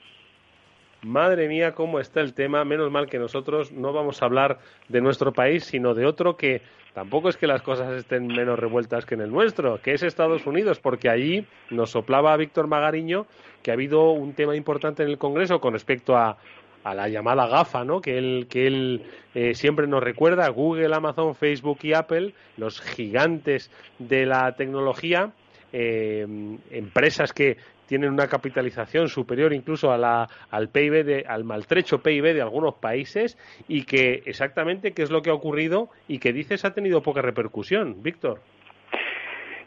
[1.01, 2.65] Madre mía, cómo está el tema.
[2.65, 4.59] Menos mal que nosotros no vamos a hablar
[4.89, 6.61] de nuestro país, sino de otro que
[6.93, 10.45] tampoco es que las cosas estén menos revueltas que en el nuestro, que es Estados
[10.45, 13.27] Unidos, porque allí nos soplaba Víctor Magariño
[13.61, 16.37] que ha habido un tema importante en el Congreso con respecto a,
[16.83, 18.01] la llamada GAFA, ¿no?
[18.01, 19.03] que él, que él
[19.35, 25.31] eh, siempre nos recuerda, Google, Amazon, Facebook y Apple, los gigantes de la tecnología,
[25.71, 26.25] eh,
[26.71, 27.57] empresas que
[27.89, 32.75] tienen una capitalización superior incluso a la, al PIB de, al maltrecho PIB de algunos
[32.75, 33.35] países
[33.67, 37.23] y que exactamente qué es lo que ha ocurrido y que dices ha tenido poca
[37.23, 38.41] repercusión, Víctor.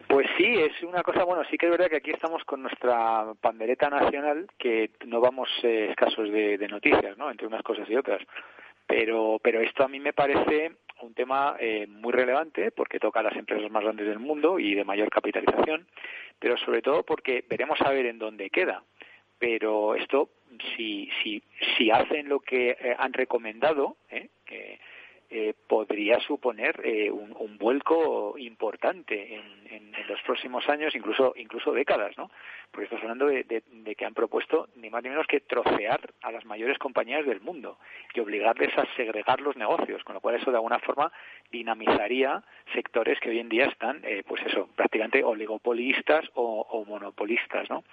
[0.06, 3.32] Pues sí, es una cosa, bueno, sí que es verdad que aquí estamos con nuestra
[3.40, 7.28] pandereta nacional, que no vamos eh, escasos de, noticias, ¿no?
[7.28, 8.20] Entre unas cosas y otras.
[8.86, 13.24] Pero, pero esto a mí me parece un tema eh, muy relevante porque toca a
[13.24, 15.86] las empresas más grandes del mundo y de mayor capitalización
[16.42, 18.82] pero sobre todo porque veremos a ver en dónde queda.
[19.38, 20.30] Pero esto,
[20.74, 21.40] si, si,
[21.76, 24.28] si hacen lo que eh, han recomendado, ¿eh?
[25.34, 32.30] Eh, podría suponer eh, un, vuelco importante en, los próximos años, incluso incluso décadas, ¿no?
[32.70, 36.44] Porque estamos hablando de, que han propuesto ni más ni menos que trocear a las
[36.44, 37.78] mayores compañías del mundo
[38.12, 41.10] y obligarles a segregar los negocios, con lo cual eso de alguna forma
[41.50, 42.42] dinamizaría
[42.74, 47.84] sectores que hoy en día están, eh, pues eso, prácticamente oligopolistas o monopolistas, ¿no?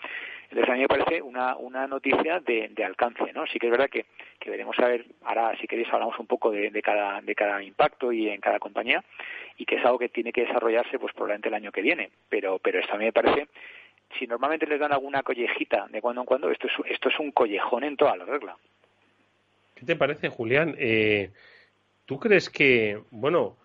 [0.50, 3.46] Entonces a mí me parece una, una noticia de, de alcance, ¿no?
[3.46, 4.08] Sí que es verdad que,
[4.40, 7.62] que veremos a ver, ahora si queréis hablamos un poco de, de, cada, de cada
[7.62, 9.04] impacto y en cada compañía
[9.58, 12.58] y que es algo que tiene que desarrollarse pues probablemente el año que viene, pero,
[12.58, 13.48] pero esto a mí me parece
[14.18, 17.32] si normalmente les dan alguna collejita de cuando en cuando, esto es, esto es un
[17.32, 18.58] collejón en toda la regla.
[19.76, 20.76] ¿Qué te parece, Julián?
[20.80, 21.30] Eh,
[22.06, 23.58] ¿Tú crees que, bueno,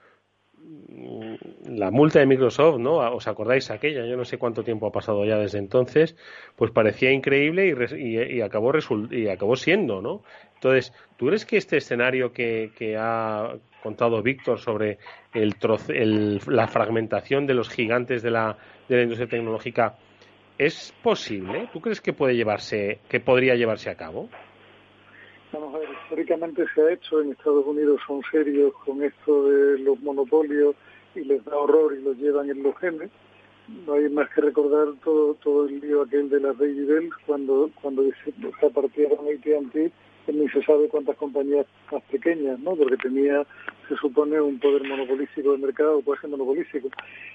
[1.66, 2.96] la multa de Microsoft, ¿no?
[3.14, 4.06] ¿Os acordáis aquella?
[4.06, 6.16] Yo no sé cuánto tiempo ha pasado ya desde entonces,
[6.56, 8.72] pues parecía increíble y, acabó,
[9.10, 10.22] y acabó siendo, ¿no?
[10.54, 14.98] Entonces, ¿tú crees que este escenario que, ha contado Víctor sobre
[15.34, 18.56] el, la fragmentación de los gigantes de la,
[18.88, 19.96] de la industria tecnológica
[20.58, 21.68] es posible?
[21.72, 24.28] ¿Tú crees que puede llevarse, que podría llevarse a cabo?
[26.14, 30.76] Históricamente se ha hecho, en Estados Unidos son serios con esto de los monopolios
[31.16, 33.10] y les da horror y los llevan en los genes.
[33.84, 37.68] No hay más que recordar todo, todo el lío aquel de las Baby Bells cuando,
[37.82, 39.90] cuando se partieron AT&T
[40.32, 42.76] ni se sabe cuántas compañías más pequeñas, ¿no?
[42.76, 43.44] Porque tenía,
[43.88, 46.90] se supone, un poder monopolístico de mercado, ser monopolístico.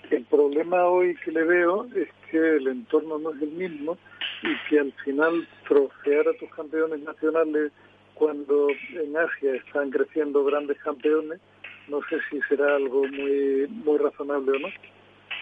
[0.10, 3.98] El problema hoy que le veo es que el entorno no es el mismo
[4.42, 7.74] y que al final trocear a tus campeones nacionales
[8.20, 11.40] cuando en Asia están creciendo grandes campeones,
[11.88, 14.68] no sé si será algo muy, muy razonable o no,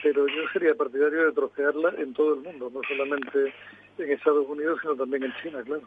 [0.03, 3.51] pero yo sería partidario de trocearla en todo el mundo, no solamente
[3.97, 5.81] en Estados Unidos, sino también en China, claro.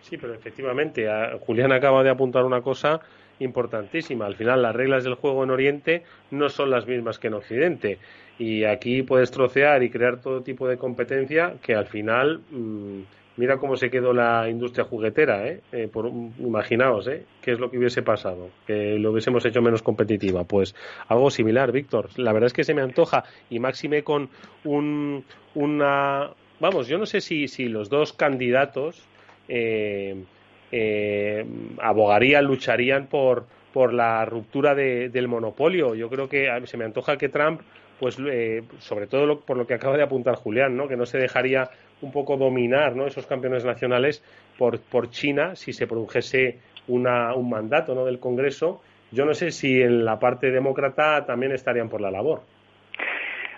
[0.00, 1.06] Sí, pero efectivamente,
[1.40, 3.00] Julián acaba de apuntar una cosa
[3.38, 4.26] importantísima.
[4.26, 7.98] Al final, las reglas del juego en Oriente no son las mismas que en Occidente.
[8.38, 13.02] Y aquí puedes trocear y crear todo tipo de competencia que al final mm,
[13.36, 15.60] Mira cómo se quedó la industria juguetera, ¿eh?
[15.72, 17.24] eh por, imaginaos, ¿eh?
[17.42, 18.50] ¿Qué es lo que hubiese pasado?
[18.66, 20.44] Que lo hubiésemos hecho menos competitiva.
[20.44, 20.74] Pues
[21.08, 22.08] algo similar, Víctor.
[22.16, 24.28] La verdad es que se me antoja y máxime con
[24.62, 25.24] un,
[25.54, 26.30] una...
[26.60, 29.04] Vamos, yo no sé si, si los dos candidatos
[29.48, 30.24] eh,
[30.70, 31.44] eh,
[31.80, 35.94] abogarían, lucharían por, por la ruptura de, del monopolio.
[35.96, 37.60] Yo creo que se me antoja que Trump,
[37.98, 40.88] pues eh, sobre todo por lo que acaba de apuntar Julián, ¿no?
[40.88, 41.70] que no se dejaría
[42.02, 43.06] un poco dominar ¿no?
[43.06, 44.22] esos campeones nacionales
[44.58, 48.04] por, por China si se produjese una, un mandato ¿no?
[48.04, 48.82] del Congreso.
[49.10, 52.42] Yo no sé si en la parte demócrata también estarían por la labor.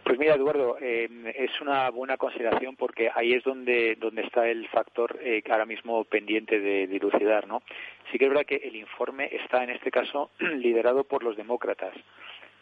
[0.07, 4.69] Pues mira, Eduardo, eh, es una buena consideración porque ahí es donde, donde está el
[4.69, 7.61] factor eh, ahora mismo pendiente de dilucidar, ¿no?
[8.13, 11.93] Sí que es verdad que el informe está, en este caso, liderado por los demócratas,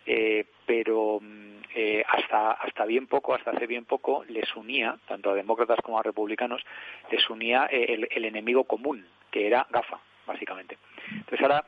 [0.06, 5.30] eh, pero mm, eh, hasta, hasta bien poco, hasta hace bien poco, les unía, tanto
[5.30, 6.62] a demócratas como a republicanos,
[7.10, 10.78] les unía el, el enemigo común, que era GAFA, básicamente.
[11.10, 11.64] Entonces ahora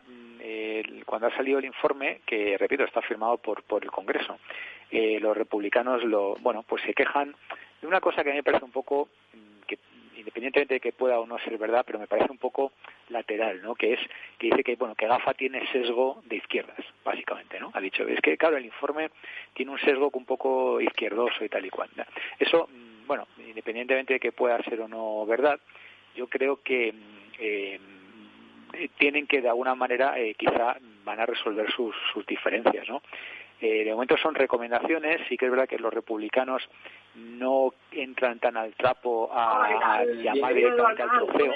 [1.05, 4.39] cuando ha salido el informe, que repito, está firmado por, por el Congreso,
[4.91, 7.35] eh, los republicanos lo, bueno, pues se quejan
[7.81, 9.09] de una cosa que a mí me parece un poco
[10.17, 12.73] independientemente de que pueda o no ser verdad, pero me parece un poco
[13.09, 13.75] lateral, ¿no?
[13.75, 14.01] Que es
[14.39, 17.71] que dice que bueno que Gafa tiene sesgo de izquierdas, básicamente, ¿no?
[17.75, 19.11] Ha dicho es que claro el informe
[19.55, 21.91] tiene un sesgo un poco izquierdoso y tal y cual.
[22.39, 25.61] Eso, mm, bueno, independientemente de que pueda ser o no verdad,
[26.15, 27.81] yo creo que mm, eh,
[28.99, 33.03] tienen que de alguna manera eh, quizá van a resolver sus, sus diferencias, ¿no?
[33.61, 36.63] Eh, de momento son recomendaciones, sí que es verdad que los republicanos
[37.15, 41.53] no entran tan al trapo a, llamar directamente al trofeo.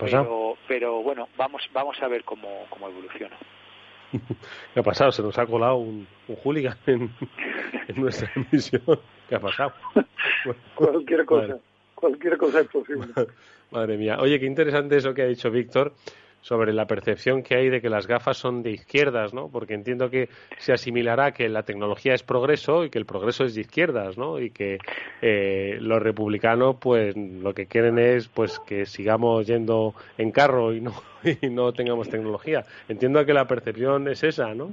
[0.00, 3.36] Pero, pero bueno, vamos vamos a ver cómo, cómo evoluciona.
[4.74, 5.12] ¿Qué ha pasado?
[5.12, 7.10] Se nos ha colado un, un hooligan en,
[7.96, 8.82] nuestra emisión.
[9.28, 9.74] ¿Qué ha pasado?
[10.74, 11.58] cualquier cosa,
[11.94, 13.06] cualquier cosa es posible.
[13.70, 14.16] Madre mía.
[14.18, 15.92] Oye, qué interesante eso que ha dicho Víctor
[16.42, 19.48] sobre la percepción que hay de que las gafas son de izquierdas, ¿no?
[19.48, 20.28] Porque entiendo que
[20.58, 24.38] se asimilará que la tecnología es progreso y que el progreso es de izquierdas, ¿no?
[24.38, 24.78] Y que
[25.22, 30.80] eh, los republicanos, pues, lo que quieren es, pues, que sigamos yendo en carro y
[30.80, 30.92] no
[31.42, 32.64] y no tengamos tecnología.
[32.88, 34.72] Entiendo que la percepción es esa, ¿no?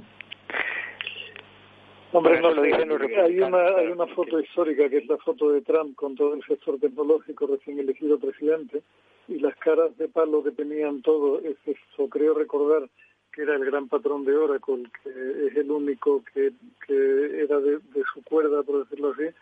[2.12, 5.52] Hombre, no, lo dicen los hay una, hay una foto histórica que es la foto
[5.52, 8.82] de Trump con todo el sector tecnológico recién elegido presidente
[9.30, 12.88] y las caras de palo que tenían todos, eso creo recordar
[13.32, 16.50] que era el gran patrón de Oracle, que es el único que,
[16.84, 17.78] que era de,
[18.12, 19.32] su cuerda, por decirlo así,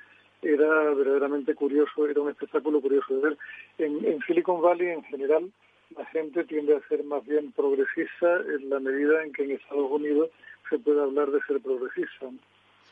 [0.43, 3.39] era verdaderamente curioso, era un espectáculo curioso de ver.
[3.79, 5.51] En, en Silicon Valley en general
[5.97, 9.91] la gente tiende a ser más bien progresista en la medida en que en Estados
[9.91, 10.31] Unidos
[10.69, 12.29] se puede hablar de ser progresista.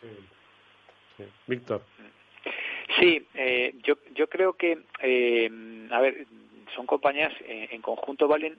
[0.00, 1.24] Sí.
[1.46, 1.82] Víctor.
[2.98, 6.26] Sí, eh, yo, yo creo que, eh, a ver,
[6.74, 8.58] son compañías, eh, en conjunto valen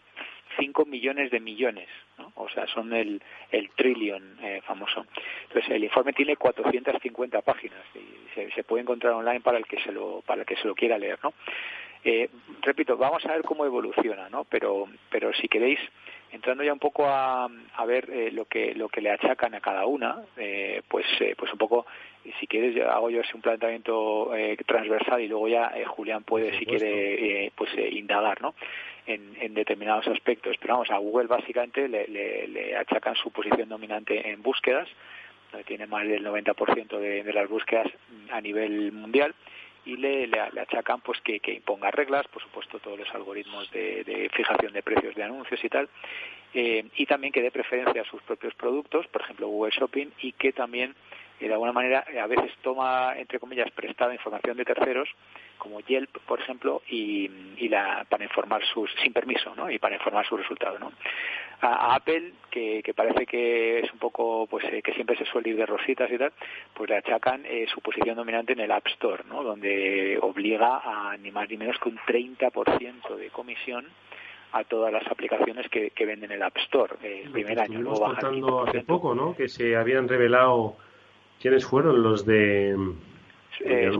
[0.60, 1.88] 5 millones de millones,
[2.18, 2.32] ¿no?
[2.36, 5.06] o sea, son el, el trillion eh, famoso.
[5.44, 9.80] Entonces, el informe tiene 450 páginas y se, se, puede encontrar online para el que
[9.82, 11.34] se lo, para el que se lo quiera leer, ¿no?
[12.10, 12.30] Eh,
[12.62, 14.46] repito, vamos a ver cómo evoluciona, ¿no?
[14.46, 15.78] Pero, pero si queréis,
[16.32, 19.60] entrando ya un poco a, a ver eh, lo que lo que le achacan a
[19.60, 21.86] cada una, eh, pues eh, pues un poco,
[22.40, 24.32] si quieres hago yo así un planteamiento
[24.66, 28.56] transversal y luego ya Julián puede, si quiere, pues indagar, ¿no?
[29.06, 30.56] En, en, determinados aspectos.
[30.62, 34.88] Pero vamos, a Google básicamente le, le, le achacan su posición dominante en búsquedas,
[35.66, 37.88] tiene más del 90% de, de las búsquedas
[38.32, 39.36] a nivel mundial
[39.88, 44.04] y le, le, achacan pues que, que, imponga reglas, por supuesto todos los algoritmos de,
[44.04, 45.88] de fijación de precios de anuncios y tal,
[46.54, 50.34] eh, y también que dé preferencia a sus propios productos, por ejemplo Google Shopping, y
[50.34, 50.94] que también
[51.40, 55.08] eh, de alguna manera a veces toma, entre comillas, prestada información de terceros,
[55.58, 59.70] como Yelp, por ejemplo, y, y la, para informar sus, sin permiso, ¿no?
[59.70, 60.92] Y para informar sus resultados, ¿no?
[61.62, 65.50] A, Apple, que, que, parece que es un poco, pues, eh, que siempre se suele
[65.50, 66.32] ir de rositas y tal,
[66.74, 69.44] pues le achacan eh, su posición dominante en el App Store, ¿no?
[69.44, 73.86] Donde obliga a ni más ni menos que un 30% de comisión
[74.52, 76.96] a todas las aplicaciones que, que venden en el App Store.
[77.02, 79.36] Eh, el primer año, luego bajan hace poco, ¿no?
[79.36, 80.78] Que se habían revelado
[81.42, 82.76] quiénes fueron los de
[83.62, 83.92] eh,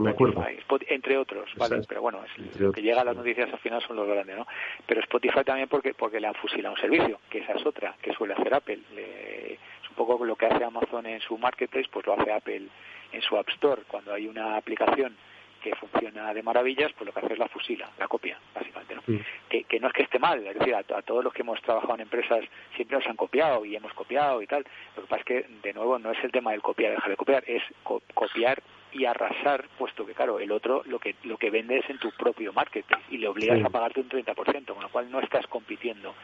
[0.88, 1.80] entre otros, ¿vale?
[1.88, 4.46] Pero bueno, es, lo que llega a las noticias al final son los grandes, ¿no?
[4.86, 8.12] Pero Spotify también porque porque le han fusilado un servicio, que esa es otra, que
[8.12, 8.80] suele hacer Apple.
[8.96, 12.66] es un poco lo que hace Amazon en su marketplace, pues lo hace Apple
[13.12, 13.82] en su App Store.
[13.88, 15.16] Cuando hay una aplicación
[15.62, 18.94] que funciona de maravillas, pues lo que hace es la fusila, la copia, básicamente.
[18.94, 19.02] ¿no?
[19.48, 21.94] Que, que, no es que esté mal, es decir, a, todos los que hemos trabajado
[21.94, 22.44] en empresas
[22.76, 24.64] siempre nos han copiado y hemos copiado y tal.
[24.96, 27.16] Lo que pasa es que, de nuevo, no es el tema del copiar, dejar de
[27.16, 28.62] copiar, es copiar
[28.92, 32.10] y arrasar, puesto que, claro, el otro lo que lo que vende es en tu
[32.12, 36.14] propio marketing y le obligas a pagarte un 30%, con lo cual no estás compitiendo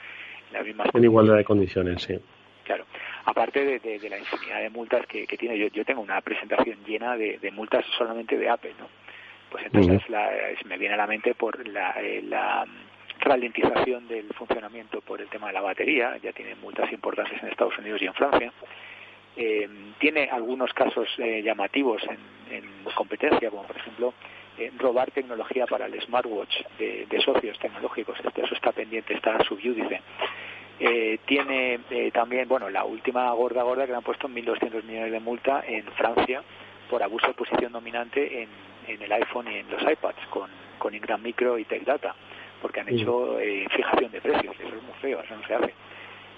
[0.49, 2.19] en las mismas En igualdad de condiciones, sí.
[2.65, 2.87] Claro.
[3.27, 6.79] Aparte de, de, la infinidad de multas que, que tiene, yo, yo tengo una presentación
[6.87, 8.89] llena de, de multas solamente de Apple, ¿no?
[9.51, 10.31] Pues entonces la,
[10.65, 12.67] me viene a la mente por la, eh, la
[13.21, 17.79] ralentización del funcionamiento por el tema de la batería, ya tiene multas importantes en Estados
[17.79, 18.53] Unidos y en Francia.
[19.37, 19.68] Eh,
[19.99, 24.14] tiene algunos casos eh, llamativos en, en, competencia, como por ejemplo
[24.57, 28.16] eh, robar tecnología para el smartwatch de, de socios tecnológicos.
[28.24, 30.01] Esto, eso está pendiente, está en su dice.
[30.80, 35.12] Eh, tiene eh, también, bueno, la última gorda gorda que le han puesto 1.200 millones
[35.12, 36.43] de multa en Francia
[36.91, 38.49] por abuso de posición dominante en,
[38.89, 42.14] en el iPhone y en los iPads con, con Ingram Micro y Tech Data,
[42.61, 44.55] porque han hecho eh, fijación de precios.
[44.59, 45.74] Eso es muy feo, eso no se hace.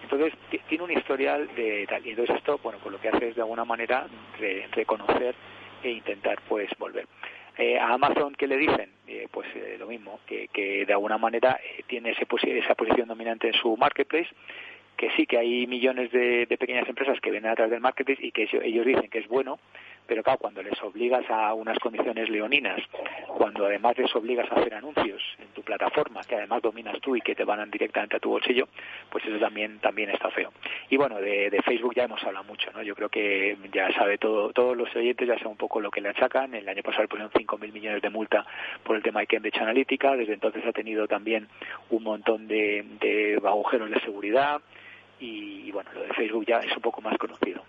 [0.02, 0.32] Entonces,
[0.68, 2.06] tiene un historial de tal.
[2.06, 4.06] Y entonces esto, bueno, pues lo que hace es de alguna manera
[4.72, 5.34] reconocer
[5.82, 7.06] e intentar, pues, volver.
[7.58, 8.90] Eh, a Amazon, ¿qué le dicen?
[9.06, 12.26] Eh, pues eh, lo mismo, que, que de alguna manera eh, tiene ese
[12.58, 14.28] esa posición dominante en su marketplace,
[14.96, 18.24] que sí que hay millones de, de pequeñas empresas que vienen a través del marketplace
[18.24, 19.58] y que ellos dicen que es bueno,
[20.06, 22.80] pero claro, cuando les obligas a unas condiciones leoninas,
[23.36, 27.20] cuando además les obligas a hacer anuncios en tu plataforma, que además dominas tú y
[27.20, 28.68] que te van directamente a tu bolsillo,
[29.10, 30.52] pues eso también también está feo.
[30.88, 32.82] Y bueno, de, Facebook ya hemos hablado mucho, ¿no?
[32.82, 36.00] Yo creo que ya sabe todo, todos los oyentes ya saben un poco lo que
[36.00, 36.54] le achacan.
[36.54, 38.46] El año pasado le pusieron 5.000 millones de multa
[38.84, 40.16] por el tema de Cambridge Analytica.
[40.16, 41.48] Desde entonces ha tenido también
[41.90, 44.60] un montón de, de agujeros de seguridad.
[45.18, 47.62] Y, y bueno, lo de Facebook ya es un poco más conocido.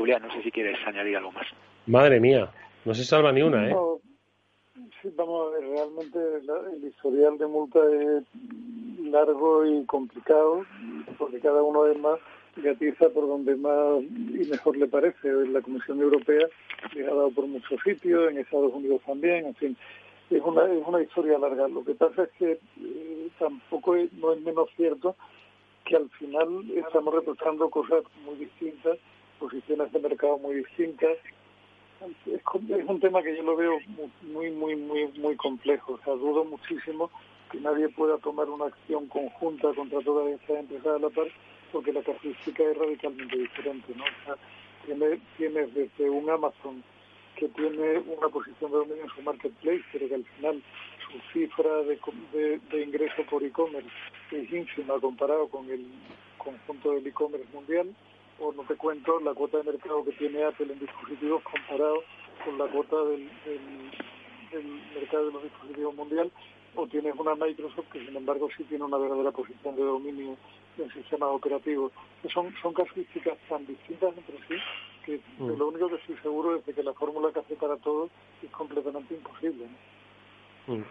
[0.00, 1.46] Julián, no sé si quieres añadir algo más.
[1.86, 2.50] Madre mía,
[2.86, 3.76] no se salva ni una, ¿eh?
[5.02, 8.24] sí, vamos a ver, realmente el historial de multa es
[9.10, 10.64] largo y complicado,
[11.18, 12.18] porque cada uno es más
[12.56, 15.28] gatiza por donde más y mejor le parece.
[15.28, 16.46] En la Comisión Europea
[16.94, 19.76] le ha dado por muchos sitios, en Estados Unidos también, en fin.
[20.30, 21.68] Es una, es una historia larga.
[21.68, 25.14] Lo que pasa es que eh, tampoco es, no es menos cierto
[25.84, 28.96] que al final estamos reprochando cosas muy distintas
[29.40, 31.16] posiciones de mercado muy distintas.
[32.26, 32.40] Es,
[32.86, 33.78] un tema que yo lo veo
[34.22, 35.94] muy, muy, muy, muy complejo.
[35.94, 37.10] O sea, dudo muchísimo
[37.50, 41.26] que nadie pueda tomar una acción conjunta contra todas estas empresas a la par,
[41.72, 44.04] porque la casuística es radicalmente diferente, ¿no?
[44.04, 44.36] O sea,
[44.86, 46.82] tiene, tienes desde un Amazon
[47.36, 50.62] que tiene una posición de dominio en su marketplace, pero que al final
[51.10, 51.98] su cifra de,
[52.32, 53.90] de, de ingreso por e-commerce
[54.30, 55.86] es ínfima comparado con el
[56.38, 57.88] conjunto del e-commerce mundial
[58.40, 62.02] o no te cuento la cuota de mercado que tiene Apple en dispositivos comparado
[62.44, 63.28] con la cuota del,
[64.94, 66.30] mercado de los dispositivos mundial,
[66.74, 70.36] o tienes una Microsoft que sin embargo sí tiene una verdadera posición de dominio
[70.78, 71.92] en sistemas operativos.
[72.32, 74.54] Son, son casuísticas tan distintas entre sí
[75.04, 75.58] que mm.
[75.58, 78.10] lo único que estoy seguro es de que la fórmula que hace para todos
[78.42, 79.66] es completamente imposible.
[80.66, 80.82] Mm.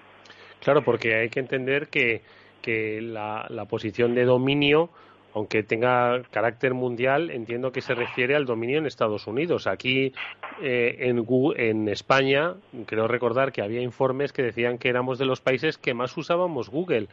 [0.59, 2.21] Claro, porque hay que entender que,
[2.61, 4.89] que la, la posición de dominio
[5.33, 9.67] aunque tenga carácter mundial, entiendo que se refiere al dominio en Estados Unidos.
[9.67, 10.13] Aquí
[10.61, 11.25] eh, en,
[11.57, 12.55] en España,
[12.85, 16.69] creo recordar que había informes que decían que éramos de los países que más usábamos
[16.69, 17.07] Google,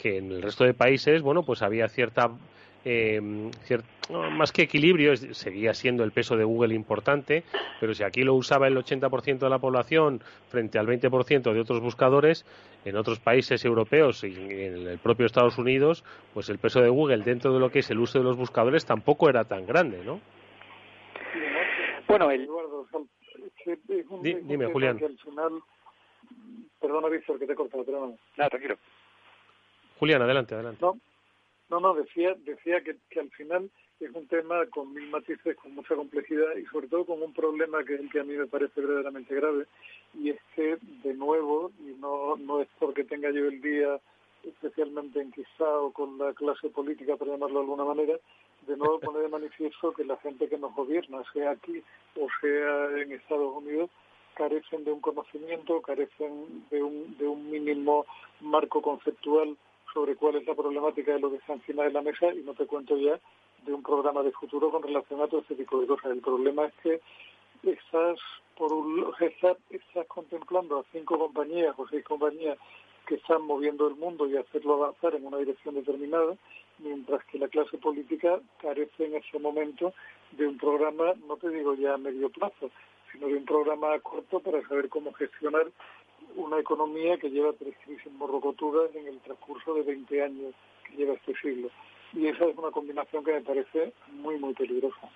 [0.00, 2.30] que en el resto de países, bueno, pues había cierta
[2.84, 7.44] eh, más que equilibrio, seguía siendo el peso de Google importante,
[7.78, 11.80] pero si aquí lo usaba el 80% de la población frente al 20% de otros
[11.80, 12.44] buscadores,
[12.84, 17.22] en otros países europeos y en el propio Estados Unidos, pues el peso de Google
[17.22, 20.20] dentro de lo que es el uso de los buscadores tampoco era tan grande, ¿no?
[22.08, 22.48] Bueno, el...
[24.22, 24.98] dime, Julián.
[26.80, 28.18] Perdona, Víctor, que te he cortado, pero no.
[28.36, 28.76] Nada, tranquilo.
[29.98, 30.80] Julián, adelante, adelante.
[30.80, 30.96] No,
[31.78, 35.94] no, decía, decía que, que al final es un tema con mil matices, con mucha
[35.94, 38.80] complejidad y sobre todo con un problema que es el que a mí me parece
[38.80, 39.66] verdaderamente grave
[40.14, 44.00] y es que, de nuevo, y no, no es porque tenga yo el día
[44.42, 48.18] especialmente enquistado con la clase política, por llamarlo de alguna manera,
[48.66, 51.82] de nuevo pone de manifiesto que la gente que nos gobierna, sea aquí
[52.16, 53.90] o sea en Estados Unidos,
[54.34, 58.06] carecen de un conocimiento, carecen de un, de un mínimo
[58.40, 59.56] marco conceptual
[59.92, 62.54] sobre cuál es la problemática de lo que está encima de la mesa y no
[62.54, 63.18] te cuento ya
[63.64, 66.12] de un programa de futuro con relación a todo este tipo de cosas.
[66.12, 67.00] El problema es que
[67.62, 68.18] estás,
[68.56, 72.58] por un, estás, estás contemplando a cinco compañías o seis compañías
[73.06, 76.36] que están moviendo el mundo y hacerlo avanzar en una dirección determinada,
[76.78, 79.92] mientras que la clase política carece en ese momento
[80.32, 82.70] de un programa, no te digo ya a medio plazo,
[83.10, 85.66] sino de un programa corto para saber cómo gestionar
[86.36, 90.54] una economía que lleva tres crisis morrocotudas en el transcurso de 20 años
[90.84, 91.70] que lleva este siglo.
[92.12, 95.08] Y esa es una combinación que me parece muy, muy peligrosa.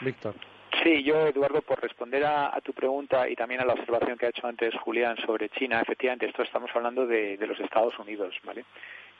[0.00, 0.34] Víctor.
[0.82, 4.30] Sí, yo, Eduardo, por responder a, tu pregunta y también a la observación que ha
[4.30, 8.64] hecho antes Julián sobre China, efectivamente, esto estamos hablando de, los Estados Unidos, ¿vale?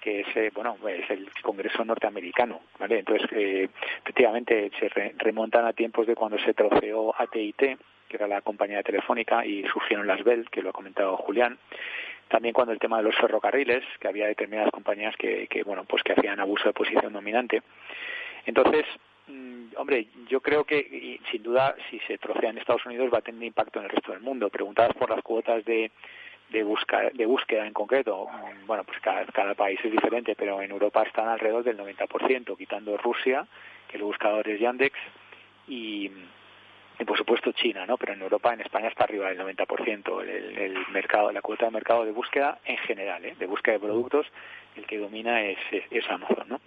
[0.01, 2.99] que es, eh, bueno, es el Congreso norteamericano, ¿vale?
[2.99, 3.69] Entonces, eh,
[4.03, 4.89] efectivamente, se
[5.19, 7.79] remontan a tiempos de cuando se troceó AT&T,
[8.13, 11.59] que era la compañía telefónica, y surgieron las Bell, que lo ha comentado Julián.
[12.29, 16.03] También cuando el tema de los ferrocarriles, que había determinadas compañías que, que bueno, pues
[16.03, 17.63] que hacían abuso de posición dominante.
[18.45, 18.85] Entonces,
[19.29, 23.23] mm, hombre, yo creo que sin duda si se trocea en Estados Unidos va a
[23.23, 24.51] tener impacto en el resto del mundo.
[24.51, 25.91] Preguntadas por las cuotas de,
[26.51, 28.29] de, busca, de búsqueda en concreto,
[28.67, 32.97] bueno, pues cada, cada país es diferente, pero en Europa están alrededor del 90%, quitando
[32.99, 33.47] Rusia,
[33.89, 34.99] que el buscador es Yandex,
[35.69, 36.11] y,
[36.99, 37.97] y por supuesto China, ¿no?
[37.97, 40.23] Pero en Europa, en España está arriba del 90%.
[40.23, 43.35] El, el mercado, la cuota de mercado de búsqueda en general, ¿eh?
[43.39, 44.27] de búsqueda de productos,
[44.77, 45.59] el que domina es,
[45.91, 46.61] es, Amazon, ¿no?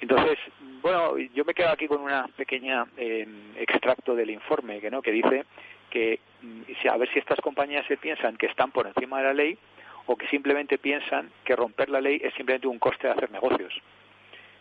[0.00, 0.38] Entonces,
[0.82, 3.26] bueno, yo me quedo aquí con una pequeña eh,
[3.56, 5.44] extracto del informe que no que dice
[5.88, 9.32] que mm, a ver si estas compañías se piensan que están por encima de la
[9.32, 9.58] ley
[10.06, 13.72] o que simplemente piensan que romper la ley es simplemente un coste de hacer negocios.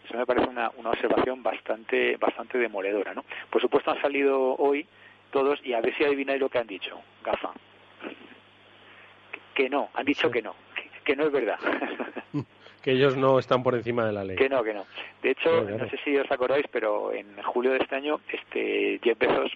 [0.05, 3.25] Eso me parece una, una observación bastante bastante demoledora, ¿no?
[3.49, 4.85] Por supuesto han salido hoy
[5.31, 7.51] todos y a ver si adivináis lo que han dicho, Gafa.
[9.53, 10.55] Que, no, han dicho que no,
[11.03, 11.57] que, no es verdad.
[12.83, 14.35] que ellos no están por encima de la ley.
[14.35, 14.85] Que no, que no.
[15.23, 19.17] De hecho, no sé si os acordáis, pero en julio de este año, este Jeff
[19.17, 19.51] Bezos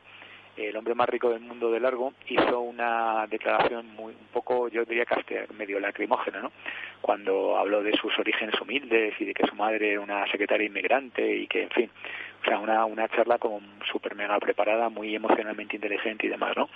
[0.59, 4.85] el hombre más rico del mundo de largo, hizo una declaración muy un poco, yo
[4.85, 6.51] diría que medio lacrimógena, ¿no?
[7.01, 11.35] Cuando habló de sus orígenes humildes y de que su madre era una secretaria inmigrante
[11.35, 11.89] y que, en fin,
[12.41, 16.69] o sea, una, una charla como súper mega preparada, muy emocionalmente inteligente y demás, ¿no?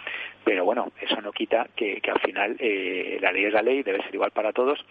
[0.44, 3.84] Pero bueno, eso no quita que, que al final eh, la ley es la ley,
[3.84, 4.84] debe ser igual para todos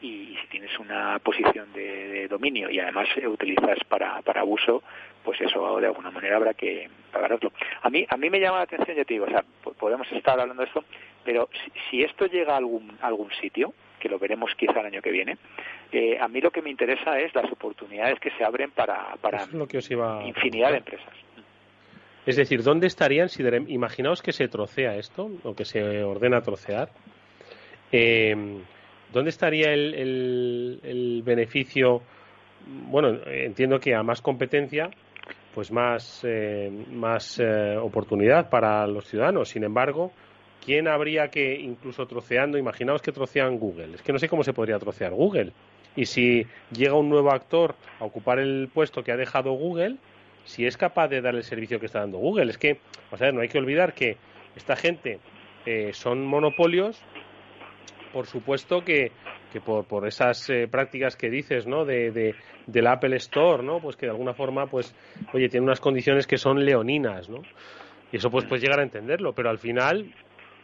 [0.00, 4.82] y si tienes una posición de, dominio y además utilizas para, para abuso,
[5.24, 7.52] pues eso de alguna manera habrá que pagarlo.
[7.82, 9.44] A mí, a mí me llama la atención, ya te digo, o sea,
[9.78, 10.84] podemos estar hablando de esto,
[11.24, 11.48] pero
[11.90, 15.38] si, esto llega a algún, algún sitio, que lo veremos quizá el año que viene,
[15.90, 19.44] eh, a mí lo que me interesa es las oportunidades que se abren para, para
[20.24, 21.14] infinidad de empresas.
[22.26, 26.90] Es decir, ¿dónde estarían si imaginaos que se trocea esto o que se ordena trocear?
[27.90, 28.36] Eh,
[29.12, 32.02] ¿Dónde estaría el, el, beneficio?
[32.90, 34.90] Bueno, entiendo que a más competencia,
[35.54, 39.48] pues más, eh, más eh, oportunidad para los ciudadanos.
[39.48, 40.12] Sin embargo,
[40.64, 43.94] ¿quién habría que, incluso troceando, imaginaos que trocean Google?
[43.94, 45.52] Es que no sé cómo se podría trocear Google.
[45.96, 49.96] Y si llega un nuevo actor a ocupar el puesto que ha dejado Google,
[50.44, 52.50] si es capaz de dar el servicio que está dando Google.
[52.50, 52.80] Es que,
[53.10, 54.16] o sea, no hay que olvidar que
[54.56, 55.18] esta gente
[55.66, 57.02] eh, son monopolios
[58.12, 59.12] por supuesto que,
[59.52, 61.84] que por, por esas eh, prácticas que dices, ¿no?
[61.84, 62.34] De, de,
[62.66, 63.80] del Apple Store, ¿no?
[63.80, 64.94] Pues que de alguna forma, pues,
[65.32, 67.42] oye, tiene unas condiciones que son leoninas, ¿no?
[68.12, 70.14] Y eso pues puedes llegar a entenderlo, pero al final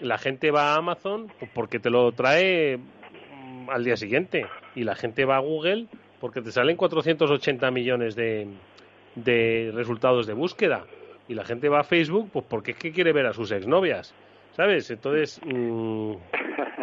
[0.01, 4.95] la gente va a Amazon porque te lo trae mm, al día siguiente y la
[4.95, 5.87] gente va a Google
[6.21, 8.49] porque te salen 480 millones de,
[9.15, 10.87] de resultados de búsqueda
[11.29, 14.15] y la gente va a Facebook pues porque es que quiere ver a sus exnovias,
[14.53, 14.91] ¿sabes?
[14.91, 16.15] Entonces, mmm,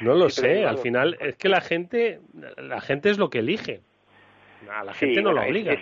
[0.00, 2.20] No lo sé, al final es que la gente,
[2.56, 3.80] la gente es lo que elige.
[4.70, 5.76] A la gente no lo obliga.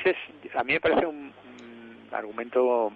[0.55, 1.33] a mí me parece un,
[2.11, 2.93] argumento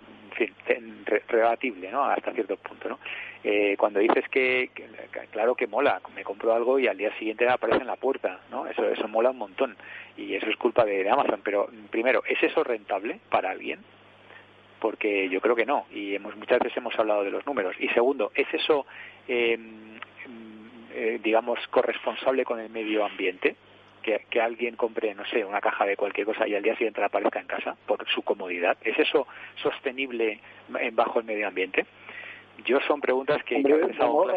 [0.68, 2.04] en rebatible, ¿no?
[2.04, 2.98] Hasta cierto punto, ¿no?
[3.42, 4.70] Eh, cuando dices que,
[5.30, 8.66] claro que mola, me compro algo y al día siguiente aparece en la puerta, ¿no?
[8.66, 9.76] Eso, eso mola un montón
[10.16, 11.40] y eso es culpa de, Amazon.
[11.44, 13.80] Pero primero, ¿es eso rentable para alguien?
[14.80, 17.76] Porque yo creo que no y hemos muchas veces hemos hablado de los números.
[17.78, 18.84] Y segundo, ¿es eso
[19.28, 19.58] eh,
[20.96, 23.54] eh, digamos, corresponsable con el medio ambiente,
[24.02, 27.00] que, que, alguien compre, no sé, una caja de cualquier cosa y al día siguiente
[27.00, 28.78] la aparezca en casa por su comodidad.
[28.82, 29.26] ¿Es eso
[29.62, 30.40] sostenible
[30.92, 31.84] bajo el medio ambiente?
[32.64, 34.32] Yo son preguntas que, Hombre, que vamos,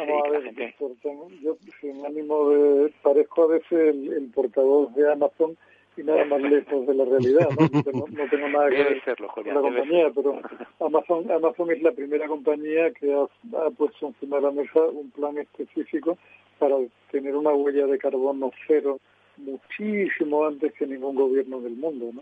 [1.42, 2.94] Yo, sin ánimo de...
[3.02, 5.58] Parezco a veces el portavoz de Amazon
[5.96, 7.48] y nada más lejos de la realidad.
[7.58, 9.02] No, no, tengo nada que ver
[9.34, 10.42] con la compañía, pero
[10.80, 13.24] Amazon, Amazon es la primera compañía que ha,
[13.58, 16.18] ha, puesto encima de la mesa un plan específico
[16.60, 16.76] para
[17.12, 19.00] tener una huella de carbono cero
[19.38, 22.12] muchísimo antes que ningún gobierno del mundo.
[22.14, 22.22] ¿no?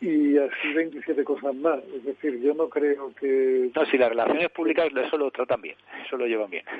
[0.00, 1.82] y así 27 cosas más.
[1.94, 3.70] Es decir, yo no creo que...
[3.74, 6.64] No, si las relaciones públicas eso lo tratan bien, eso lo llevan bien.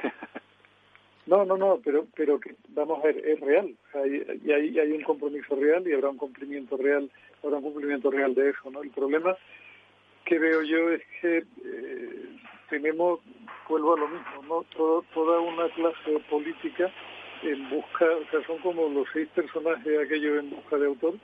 [1.26, 3.74] No, no, no, pero, pero que, vamos a ver, es real.
[4.44, 7.10] y hay, hay un compromiso real y habrá un cumplimiento real,
[7.42, 8.82] habrá un cumplimiento real de eso, ¿no?
[8.82, 9.34] El problema
[10.26, 12.26] que veo yo es que eh,
[12.68, 13.20] tenemos,
[13.68, 14.64] vuelvo a lo mismo, ¿no?
[15.14, 16.90] toda una clase política
[17.42, 21.14] en busca, o sea, son como los seis personajes aquellos en busca de autor,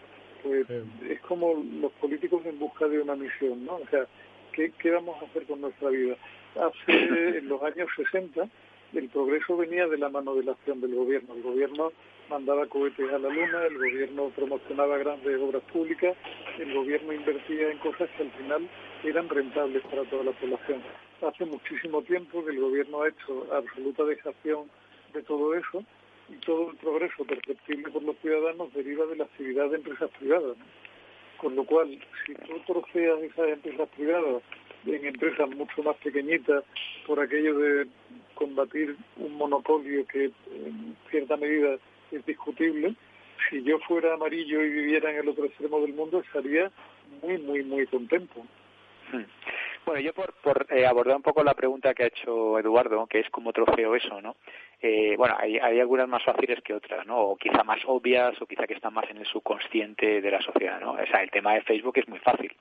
[0.43, 0.66] pues
[1.09, 3.76] es como los políticos en busca de una misión, ¿no?
[3.76, 4.07] O sea,
[4.53, 6.16] ¿qué, qué vamos a hacer con nuestra vida?
[6.57, 8.49] Hace, en los años 60,
[8.95, 11.34] el progreso venía de la mano de la acción del gobierno.
[11.34, 11.93] El gobierno
[12.28, 16.16] mandaba cohetes a la luna, el gobierno promocionaba grandes obras públicas,
[16.59, 18.68] el gobierno invertía en cosas que al final
[19.05, 20.80] eran rentables para toda la población.
[21.23, 24.71] Hace muchísimo tiempo que el gobierno ha hecho absoluta dejación
[25.12, 25.85] de todo eso
[26.31, 30.57] y todo el progreso perceptible por los ciudadanos deriva de la actividad de empresas privadas.
[31.37, 34.43] Con lo cual, si tú troceas esas empresas privadas
[34.87, 36.64] en empresas mucho más pequeñitas
[37.07, 37.87] por aquello de
[38.35, 41.77] combatir un monopolio que en cierta medida
[42.12, 42.95] es discutible,
[43.49, 46.71] si yo fuera amarillo y viviera en el otro extremo del mundo, estaría
[47.23, 48.41] muy, muy, muy contento.
[49.12, 49.25] Hmm.
[49.87, 53.20] Bueno, yo por, por eh, abordar un poco la pregunta que ha hecho Eduardo, que
[53.20, 54.37] es cómo trofeo eso, ¿no?
[54.81, 57.18] Eh, bueno, hay, hay algunas más fáciles que otras, ¿no?
[57.18, 60.81] O quizá más obvias o quizá que están más en el subconsciente de la sociedad,
[60.81, 60.93] ¿no?
[60.93, 62.55] O sea, el tema de Facebook es muy fácil.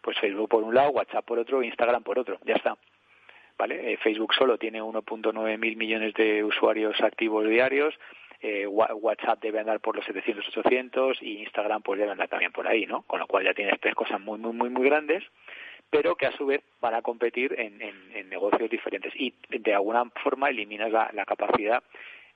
[0.00, 2.76] Pues Facebook por un lado, WhatsApp por otro, Instagram por otro, ya está.
[3.58, 3.92] ¿Vale?
[3.92, 7.94] Eh, Facebook solo tiene 1.9 mil millones de usuarios activos diarios,
[8.40, 12.66] eh, WhatsApp debe andar por los 700, 800 y Instagram pues debe andar también por
[12.66, 13.02] ahí, ¿no?
[13.02, 15.22] Con lo cual ya tienes tres cosas muy, muy, muy, muy grandes
[15.92, 20.48] pero que a su vez van a competir en, negocios diferentes y de alguna forma
[20.48, 21.82] eliminas la, capacidad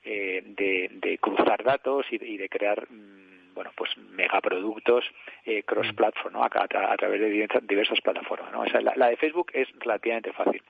[0.05, 5.03] eh, de, cruzar datos y, de crear mm, bueno pues megaproductos
[5.43, 6.43] eh, cross platform ¿no?
[6.43, 7.29] a, través de
[7.61, 8.63] diversas, plataformas ¿no?
[8.95, 10.61] la, de Facebook es relativamente fácil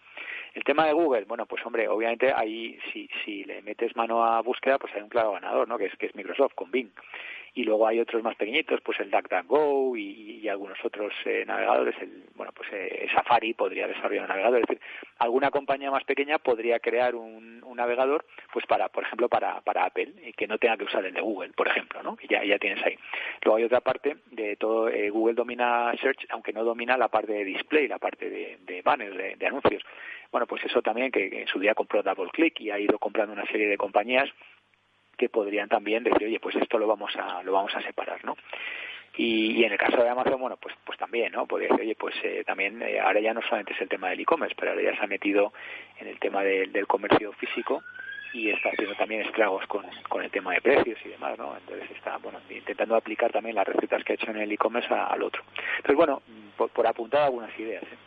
[0.53, 4.39] el tema de Google bueno pues hombre obviamente ahí si, si le metes mano a
[4.41, 5.77] búsqueda pues hay un claro ganador ¿no?
[5.77, 6.91] que es que es Microsoft con Bing
[7.57, 11.95] y luego hay otros más pequeñitos, pues el DuckDuckGo y, y algunos otros eh, navegadores,
[12.01, 14.81] el, bueno, pues eh, Safari podría desarrollar un navegador, es decir,
[15.17, 20.11] alguna compañía más pequeña podría crear un, navegador, pues para, por ejemplo, para, para Apple,
[20.25, 22.17] y que no tenga que usar el de Google, por ejemplo, ¿no?
[22.19, 22.97] Y ya, ya tienes ahí.
[23.43, 27.33] Luego hay otra parte de todo, eh, Google domina Search, aunque no domina la parte
[27.33, 29.83] de display, la parte de, de banners, de, de anuncios.
[30.31, 33.45] Bueno, pues eso también que en su día compró DoubleClick y ha ido comprando una
[33.45, 34.27] serie de compañías
[35.17, 38.35] que podrían también decir, oye, pues esto lo vamos a, lo vamos a separar, ¿no?
[39.17, 41.47] Y, en el caso de Amazon, bueno, pues, pues también, ¿no?
[41.47, 44.19] Podría decir, oye, pues eh, también, eh, ahora ya no solamente es el tema del
[44.19, 45.53] e-commerce, pero ahora ya se ha metido
[45.99, 47.81] en el tema del comercio físico
[48.33, 51.57] y está haciendo también estragos con, con el tema de precios y demás, ¿no?
[51.57, 55.23] Entonces está, bueno, intentando aplicar también las recetas que ha hecho en el e-commerce al
[55.23, 55.41] otro.
[55.77, 56.21] Entonces, bueno,
[56.55, 57.97] por, apuntar algunas ideas, ¿eh?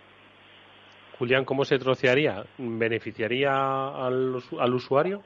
[1.18, 2.44] Julián, ¿cómo se trocearía?
[2.56, 5.22] ¿Beneficiaría al, al usuario?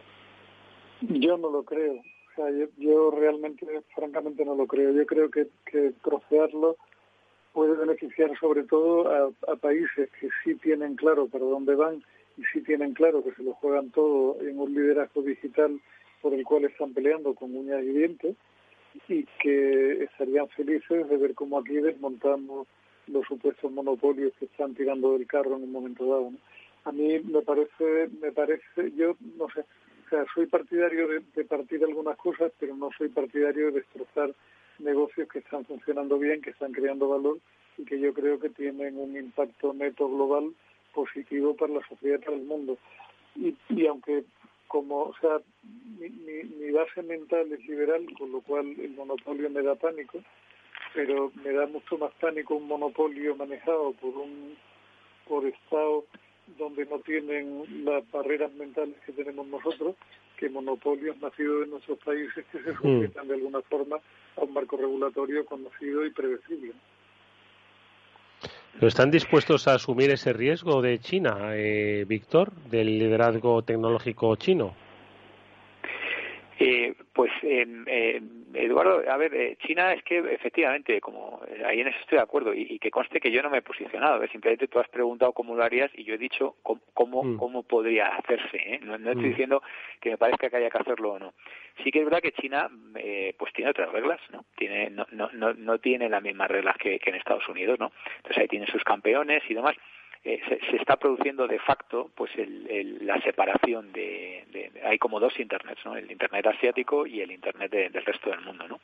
[1.08, 1.94] Yo no lo creo.
[1.94, 2.46] O sea,
[2.78, 4.92] yo, realmente, francamente, no lo creo.
[4.92, 6.76] Yo creo que, que trocearlo
[7.54, 12.02] puede beneficiar sobre todo a, países que sí tienen claro para dónde van
[12.36, 15.80] y sí tienen claro que se lo juegan todo en un liderazgo digital
[16.20, 18.36] por el cual están peleando con uñas y dientes
[19.08, 22.66] y que estarían felices de ver cómo aquí desmontamos
[23.06, 26.32] los supuestos monopolios que están tirando del carro en un momento dado.
[26.84, 29.64] A mí me parece, me parece, yo no sé,
[30.04, 34.34] o sea, soy partidario de, partir algunas cosas, pero no soy partidario de destrozar
[34.78, 37.38] negocios que están funcionando bien, que están creando valor
[37.78, 40.52] y que yo creo que tienen un impacto neto global
[40.92, 42.78] positivo para la sociedad y para el mundo.
[43.36, 44.24] Y, y aunque
[44.68, 45.40] como, o sea,
[45.98, 50.18] mi, mi, base mental es liberal, con lo cual el monopolio me da pánico,
[50.92, 54.56] pero me da mucho más pánico un monopolio manejado por un
[55.28, 56.04] por Estado
[56.58, 59.96] donde no tienen las barreras mentales que tenemos nosotros,
[60.36, 62.76] que monopolios nacidos en nuestros países que se mm.
[62.76, 63.96] sujetan de alguna forma
[64.36, 66.72] a un marco regulatorio conocido y predecible.
[68.74, 74.74] ¿Pero están dispuestos a asumir ese riesgo de China, eh, Víctor, del liderazgo tecnológico chino?
[76.58, 78.20] Eh, pues eh,
[78.54, 82.22] Eduardo, a ver, eh, China es que efectivamente, como eh, ahí en eso estoy de
[82.22, 85.56] acuerdo, y, que conste que yo no me he posicionado, simplemente tú has preguntado cómo
[85.56, 87.64] lo harías y yo he dicho cómo, cómo, mm.
[87.64, 88.78] podría hacerse.
[88.82, 89.28] No, estoy mm.
[89.30, 89.62] diciendo
[90.00, 91.34] que me parezca que haya que hacerlo o no.
[91.82, 92.70] Sí que es verdad que China
[93.36, 94.44] pues tiene otras reglas, ¿no?
[94.56, 97.90] Tiene, no, no, no, no tiene las mismas reglas que, que en Estados Unidos, ¿no?
[98.18, 99.74] Entonces ahí tiene sus campeones y demás.
[100.26, 105.96] Eh, se, está produciendo de facto pues la separación de, hay como dos internets no
[105.96, 108.80] el internet asiático y el internet del resto del mundo no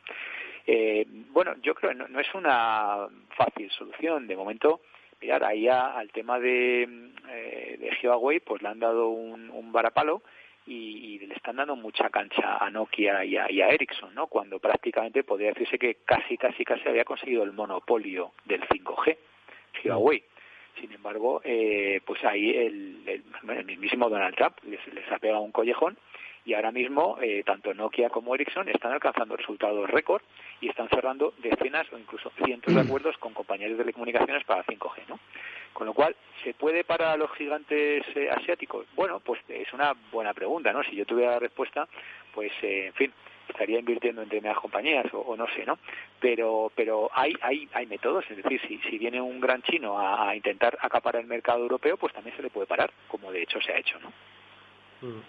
[0.67, 4.83] eh, bueno yo creo no, no es una fácil solución de momento
[5.23, 6.83] mirar ahí al tema de,
[7.31, 10.23] eh, de Huawei pues le han dado un, un varapalo
[10.67, 14.29] y, le están dando mucha cancha a Nokia y a, Ericsson, ¿no?
[14.29, 19.17] Cuando prácticamente podría decirse que casi, casi, casi había conseguido el monopolio del 5G,
[19.85, 20.23] Huawei.
[20.81, 25.53] Sin embargo, eh, pues ahí el, el, mismísimo Donald Trump les, les, ha pegado un
[25.53, 25.97] collejón
[26.45, 30.23] y ahora mismo eh, tanto Nokia como Ericsson están alcanzando resultados récord
[30.61, 32.87] y están cerrando decenas o incluso cientos de mm.
[32.87, 35.21] acuerdos con compañías de telecomunicaciones para 5G, ¿no?
[35.73, 38.87] Con lo cual, ¿se puede para los gigantes eh, asiáticos?
[38.97, 40.83] Bueno, pues es una buena pregunta, ¿no?
[40.83, 41.87] Si yo tuviera la respuesta,
[42.35, 43.13] pues, en fin,
[43.51, 45.79] estaría invirtiendo en determinadas compañías o, no sé, ¿no?
[46.21, 50.35] Pero pero hay hay hay métodos, es decir, si, si viene un gran chino a,
[50.35, 53.73] intentar acaparar el mercado europeo, pues también se le puede parar, como de hecho se
[53.73, 54.09] ha hecho, ¿no?
[55.03, 55.23] Mm.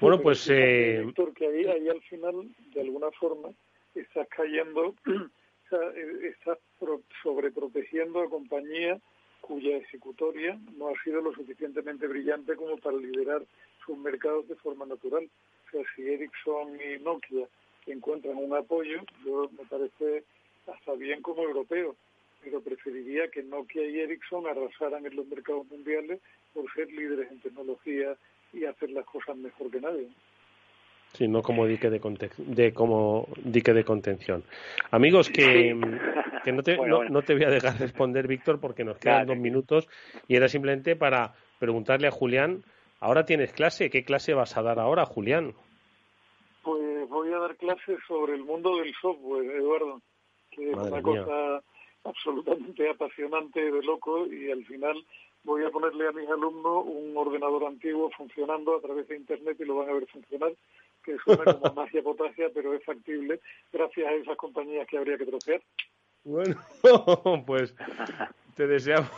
[0.00, 1.04] Bueno, pues eh...
[1.36, 3.50] que ahí, ahí al final de alguna forma
[3.94, 6.58] estás cayendo, o sea, eh, estás
[7.22, 9.00] sobreprotegiendo a compañías
[9.40, 13.42] cuya ejecutoria no ha sido lo suficientemente brillante como para liderar
[13.84, 15.28] sus mercados de forma natural.
[15.94, 17.46] Si Ericsson y Nokia
[17.86, 20.24] encuentran un apoyo, yo me parece
[20.66, 21.96] hasta bien como europeo,
[22.42, 26.20] pero preferiría que Nokia y Ericsson arrasaran en los mercados mundiales
[26.52, 28.16] por ser líderes en tecnología
[28.52, 30.08] y hacer las cosas mejor que nadie.
[31.14, 32.00] Sí, no como dique de,
[32.38, 34.42] de como dique de contención.
[34.90, 36.76] Amigos, que, no, te,
[37.10, 39.88] no, te voy a dejar responder, Víctor, porque nos quedan dos minutos
[40.26, 42.64] y era simplemente para preguntarle a Julián,
[42.98, 45.54] ahora tienes clase, ¿qué clase vas a dar ahora, Julián?
[47.44, 50.00] Dar clases sobre el mundo del software, Eduardo,
[50.50, 51.62] que es una cosa
[52.04, 54.96] absolutamente apasionante, de loco, y al final
[55.42, 59.66] voy a ponerle a mis alumnos un ordenador antiguo funcionando a través de Internet y
[59.66, 60.54] lo van a ver funcionar
[61.04, 63.38] que suena como magia potasia, pero es factible
[63.70, 65.60] gracias a esas compañías que habría que trocear.
[66.24, 66.56] Bueno,
[67.46, 67.74] pues
[68.56, 69.10] te deseamos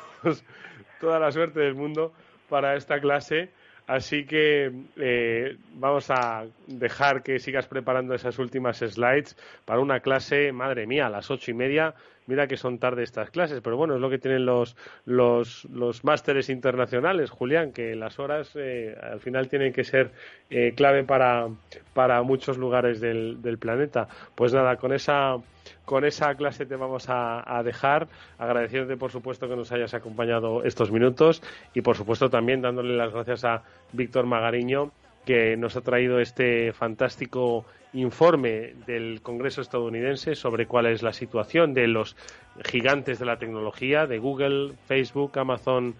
[0.98, 2.12] toda la suerte del mundo
[2.48, 3.52] para esta clase.
[3.86, 10.52] Así que eh, vamos a dejar que sigas preparando esas últimas slides para una clase,
[10.52, 11.94] madre mía, a las ocho y media
[12.26, 16.04] Mira que son tarde estas clases, pero bueno, es lo que tienen los, los, los
[16.04, 20.10] másteres internacionales, Julián, que las horas eh, al final tienen que ser
[20.50, 21.48] eh, clave para,
[21.94, 24.08] para muchos lugares del, del planeta.
[24.34, 25.36] Pues nada, con esa
[25.84, 28.08] con esa clase te vamos a, a, dejar,
[28.38, 31.42] agradeciéndote por supuesto que nos hayas acompañado estos minutos
[31.74, 33.62] y por supuesto también dándole las gracias a
[33.92, 34.92] Víctor Magariño
[35.24, 37.66] que nos ha traído este fantástico
[37.96, 42.16] informe del Congreso estadounidense sobre cuál es la situación de los
[42.64, 45.94] gigantes de la tecnología, de Google, Facebook, Amazon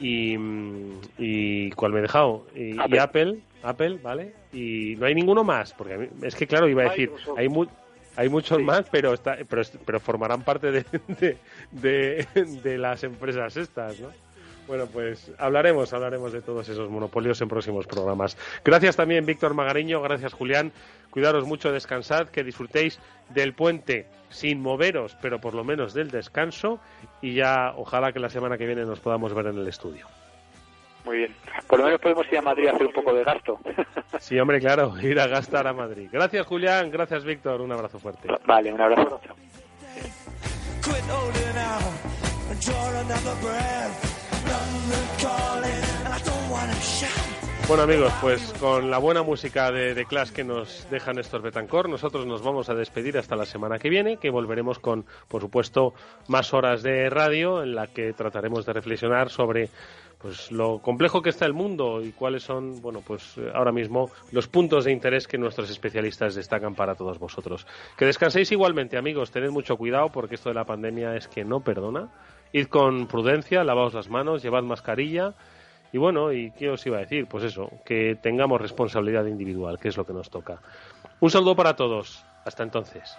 [0.00, 0.36] y,
[1.18, 2.46] y ¿cuál me he dejado?
[2.54, 3.40] Y Apple.
[3.62, 4.34] Apple, ¿vale?
[4.52, 7.48] Y no hay ninguno más, porque es que claro, iba a decir, hay
[8.16, 10.84] hay muchos más, pero, está, pero, pero formarán parte de,
[11.70, 14.08] de, de las empresas estas, ¿no?
[14.68, 18.36] Bueno, pues hablaremos, hablaremos de todos esos monopolios en próximos programas.
[18.62, 20.72] Gracias también, Víctor Magariño, gracias, Julián.
[21.10, 23.00] Cuidaros mucho, descansad, que disfrutéis
[23.30, 26.80] del puente sin moveros, pero por lo menos del descanso.
[27.22, 30.06] Y ya, ojalá que la semana que viene nos podamos ver en el estudio.
[31.06, 31.34] Muy bien.
[31.66, 33.58] Por lo menos podemos ir a Madrid a hacer un poco de gasto.
[34.20, 36.08] Sí, hombre, claro, ir a gastar a Madrid.
[36.10, 36.90] Gracias, Julián.
[36.90, 37.60] Gracias, Víctor.
[37.60, 38.28] Un abrazo fuerte.
[38.44, 39.20] Vale, un abrazo.
[47.68, 51.90] Bueno amigos, pues con la buena música de, de Clash que nos dejan estos Betancor,
[51.90, 55.92] nosotros nos vamos a despedir hasta la semana que viene, que volveremos con, por supuesto,
[56.28, 59.68] más horas de radio en la que trataremos de reflexionar sobre
[60.16, 64.48] pues lo complejo que está el mundo y cuáles son, bueno, pues ahora mismo los
[64.48, 67.66] puntos de interés que nuestros especialistas destacan para todos vosotros.
[67.98, 71.60] Que descanséis igualmente, amigos, tened mucho cuidado porque esto de la pandemia es que no
[71.60, 72.08] perdona.
[72.52, 75.34] Id con prudencia, lavaos las manos, llevad mascarilla
[75.92, 77.26] y bueno, ¿y qué os iba a decir?
[77.26, 80.60] Pues eso, que tengamos responsabilidad individual, que es lo que nos toca.
[81.20, 82.24] Un saludo para todos.
[82.44, 83.16] Hasta entonces.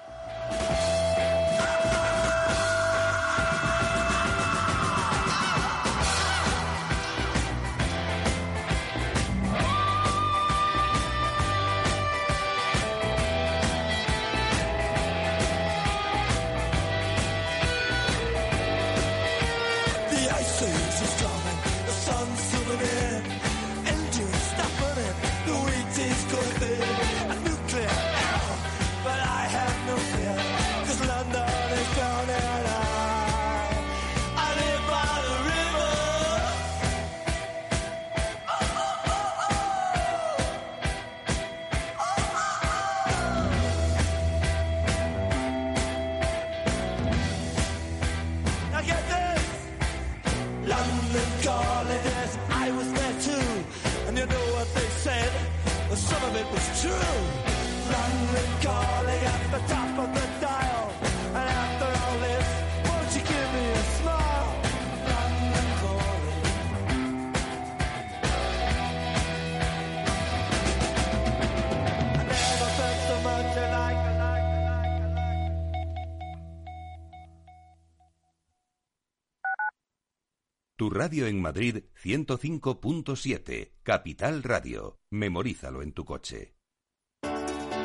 [80.89, 84.99] Radio en Madrid 105.7, Capital Radio.
[85.11, 86.55] Memorízalo en tu coche.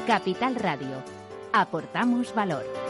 [0.07, 1.02] Capital Radio.
[1.52, 2.84] Aportamos valor.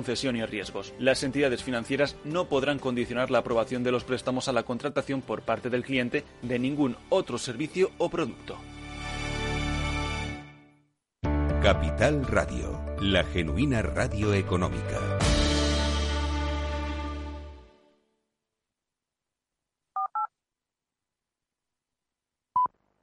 [0.00, 0.94] concesión y riesgos.
[0.98, 5.42] Las entidades financieras no podrán condicionar la aprobación de los préstamos a la contratación por
[5.42, 8.56] parte del cliente de ningún otro servicio o producto.
[11.60, 15.18] Capital Radio, la genuina radio económica.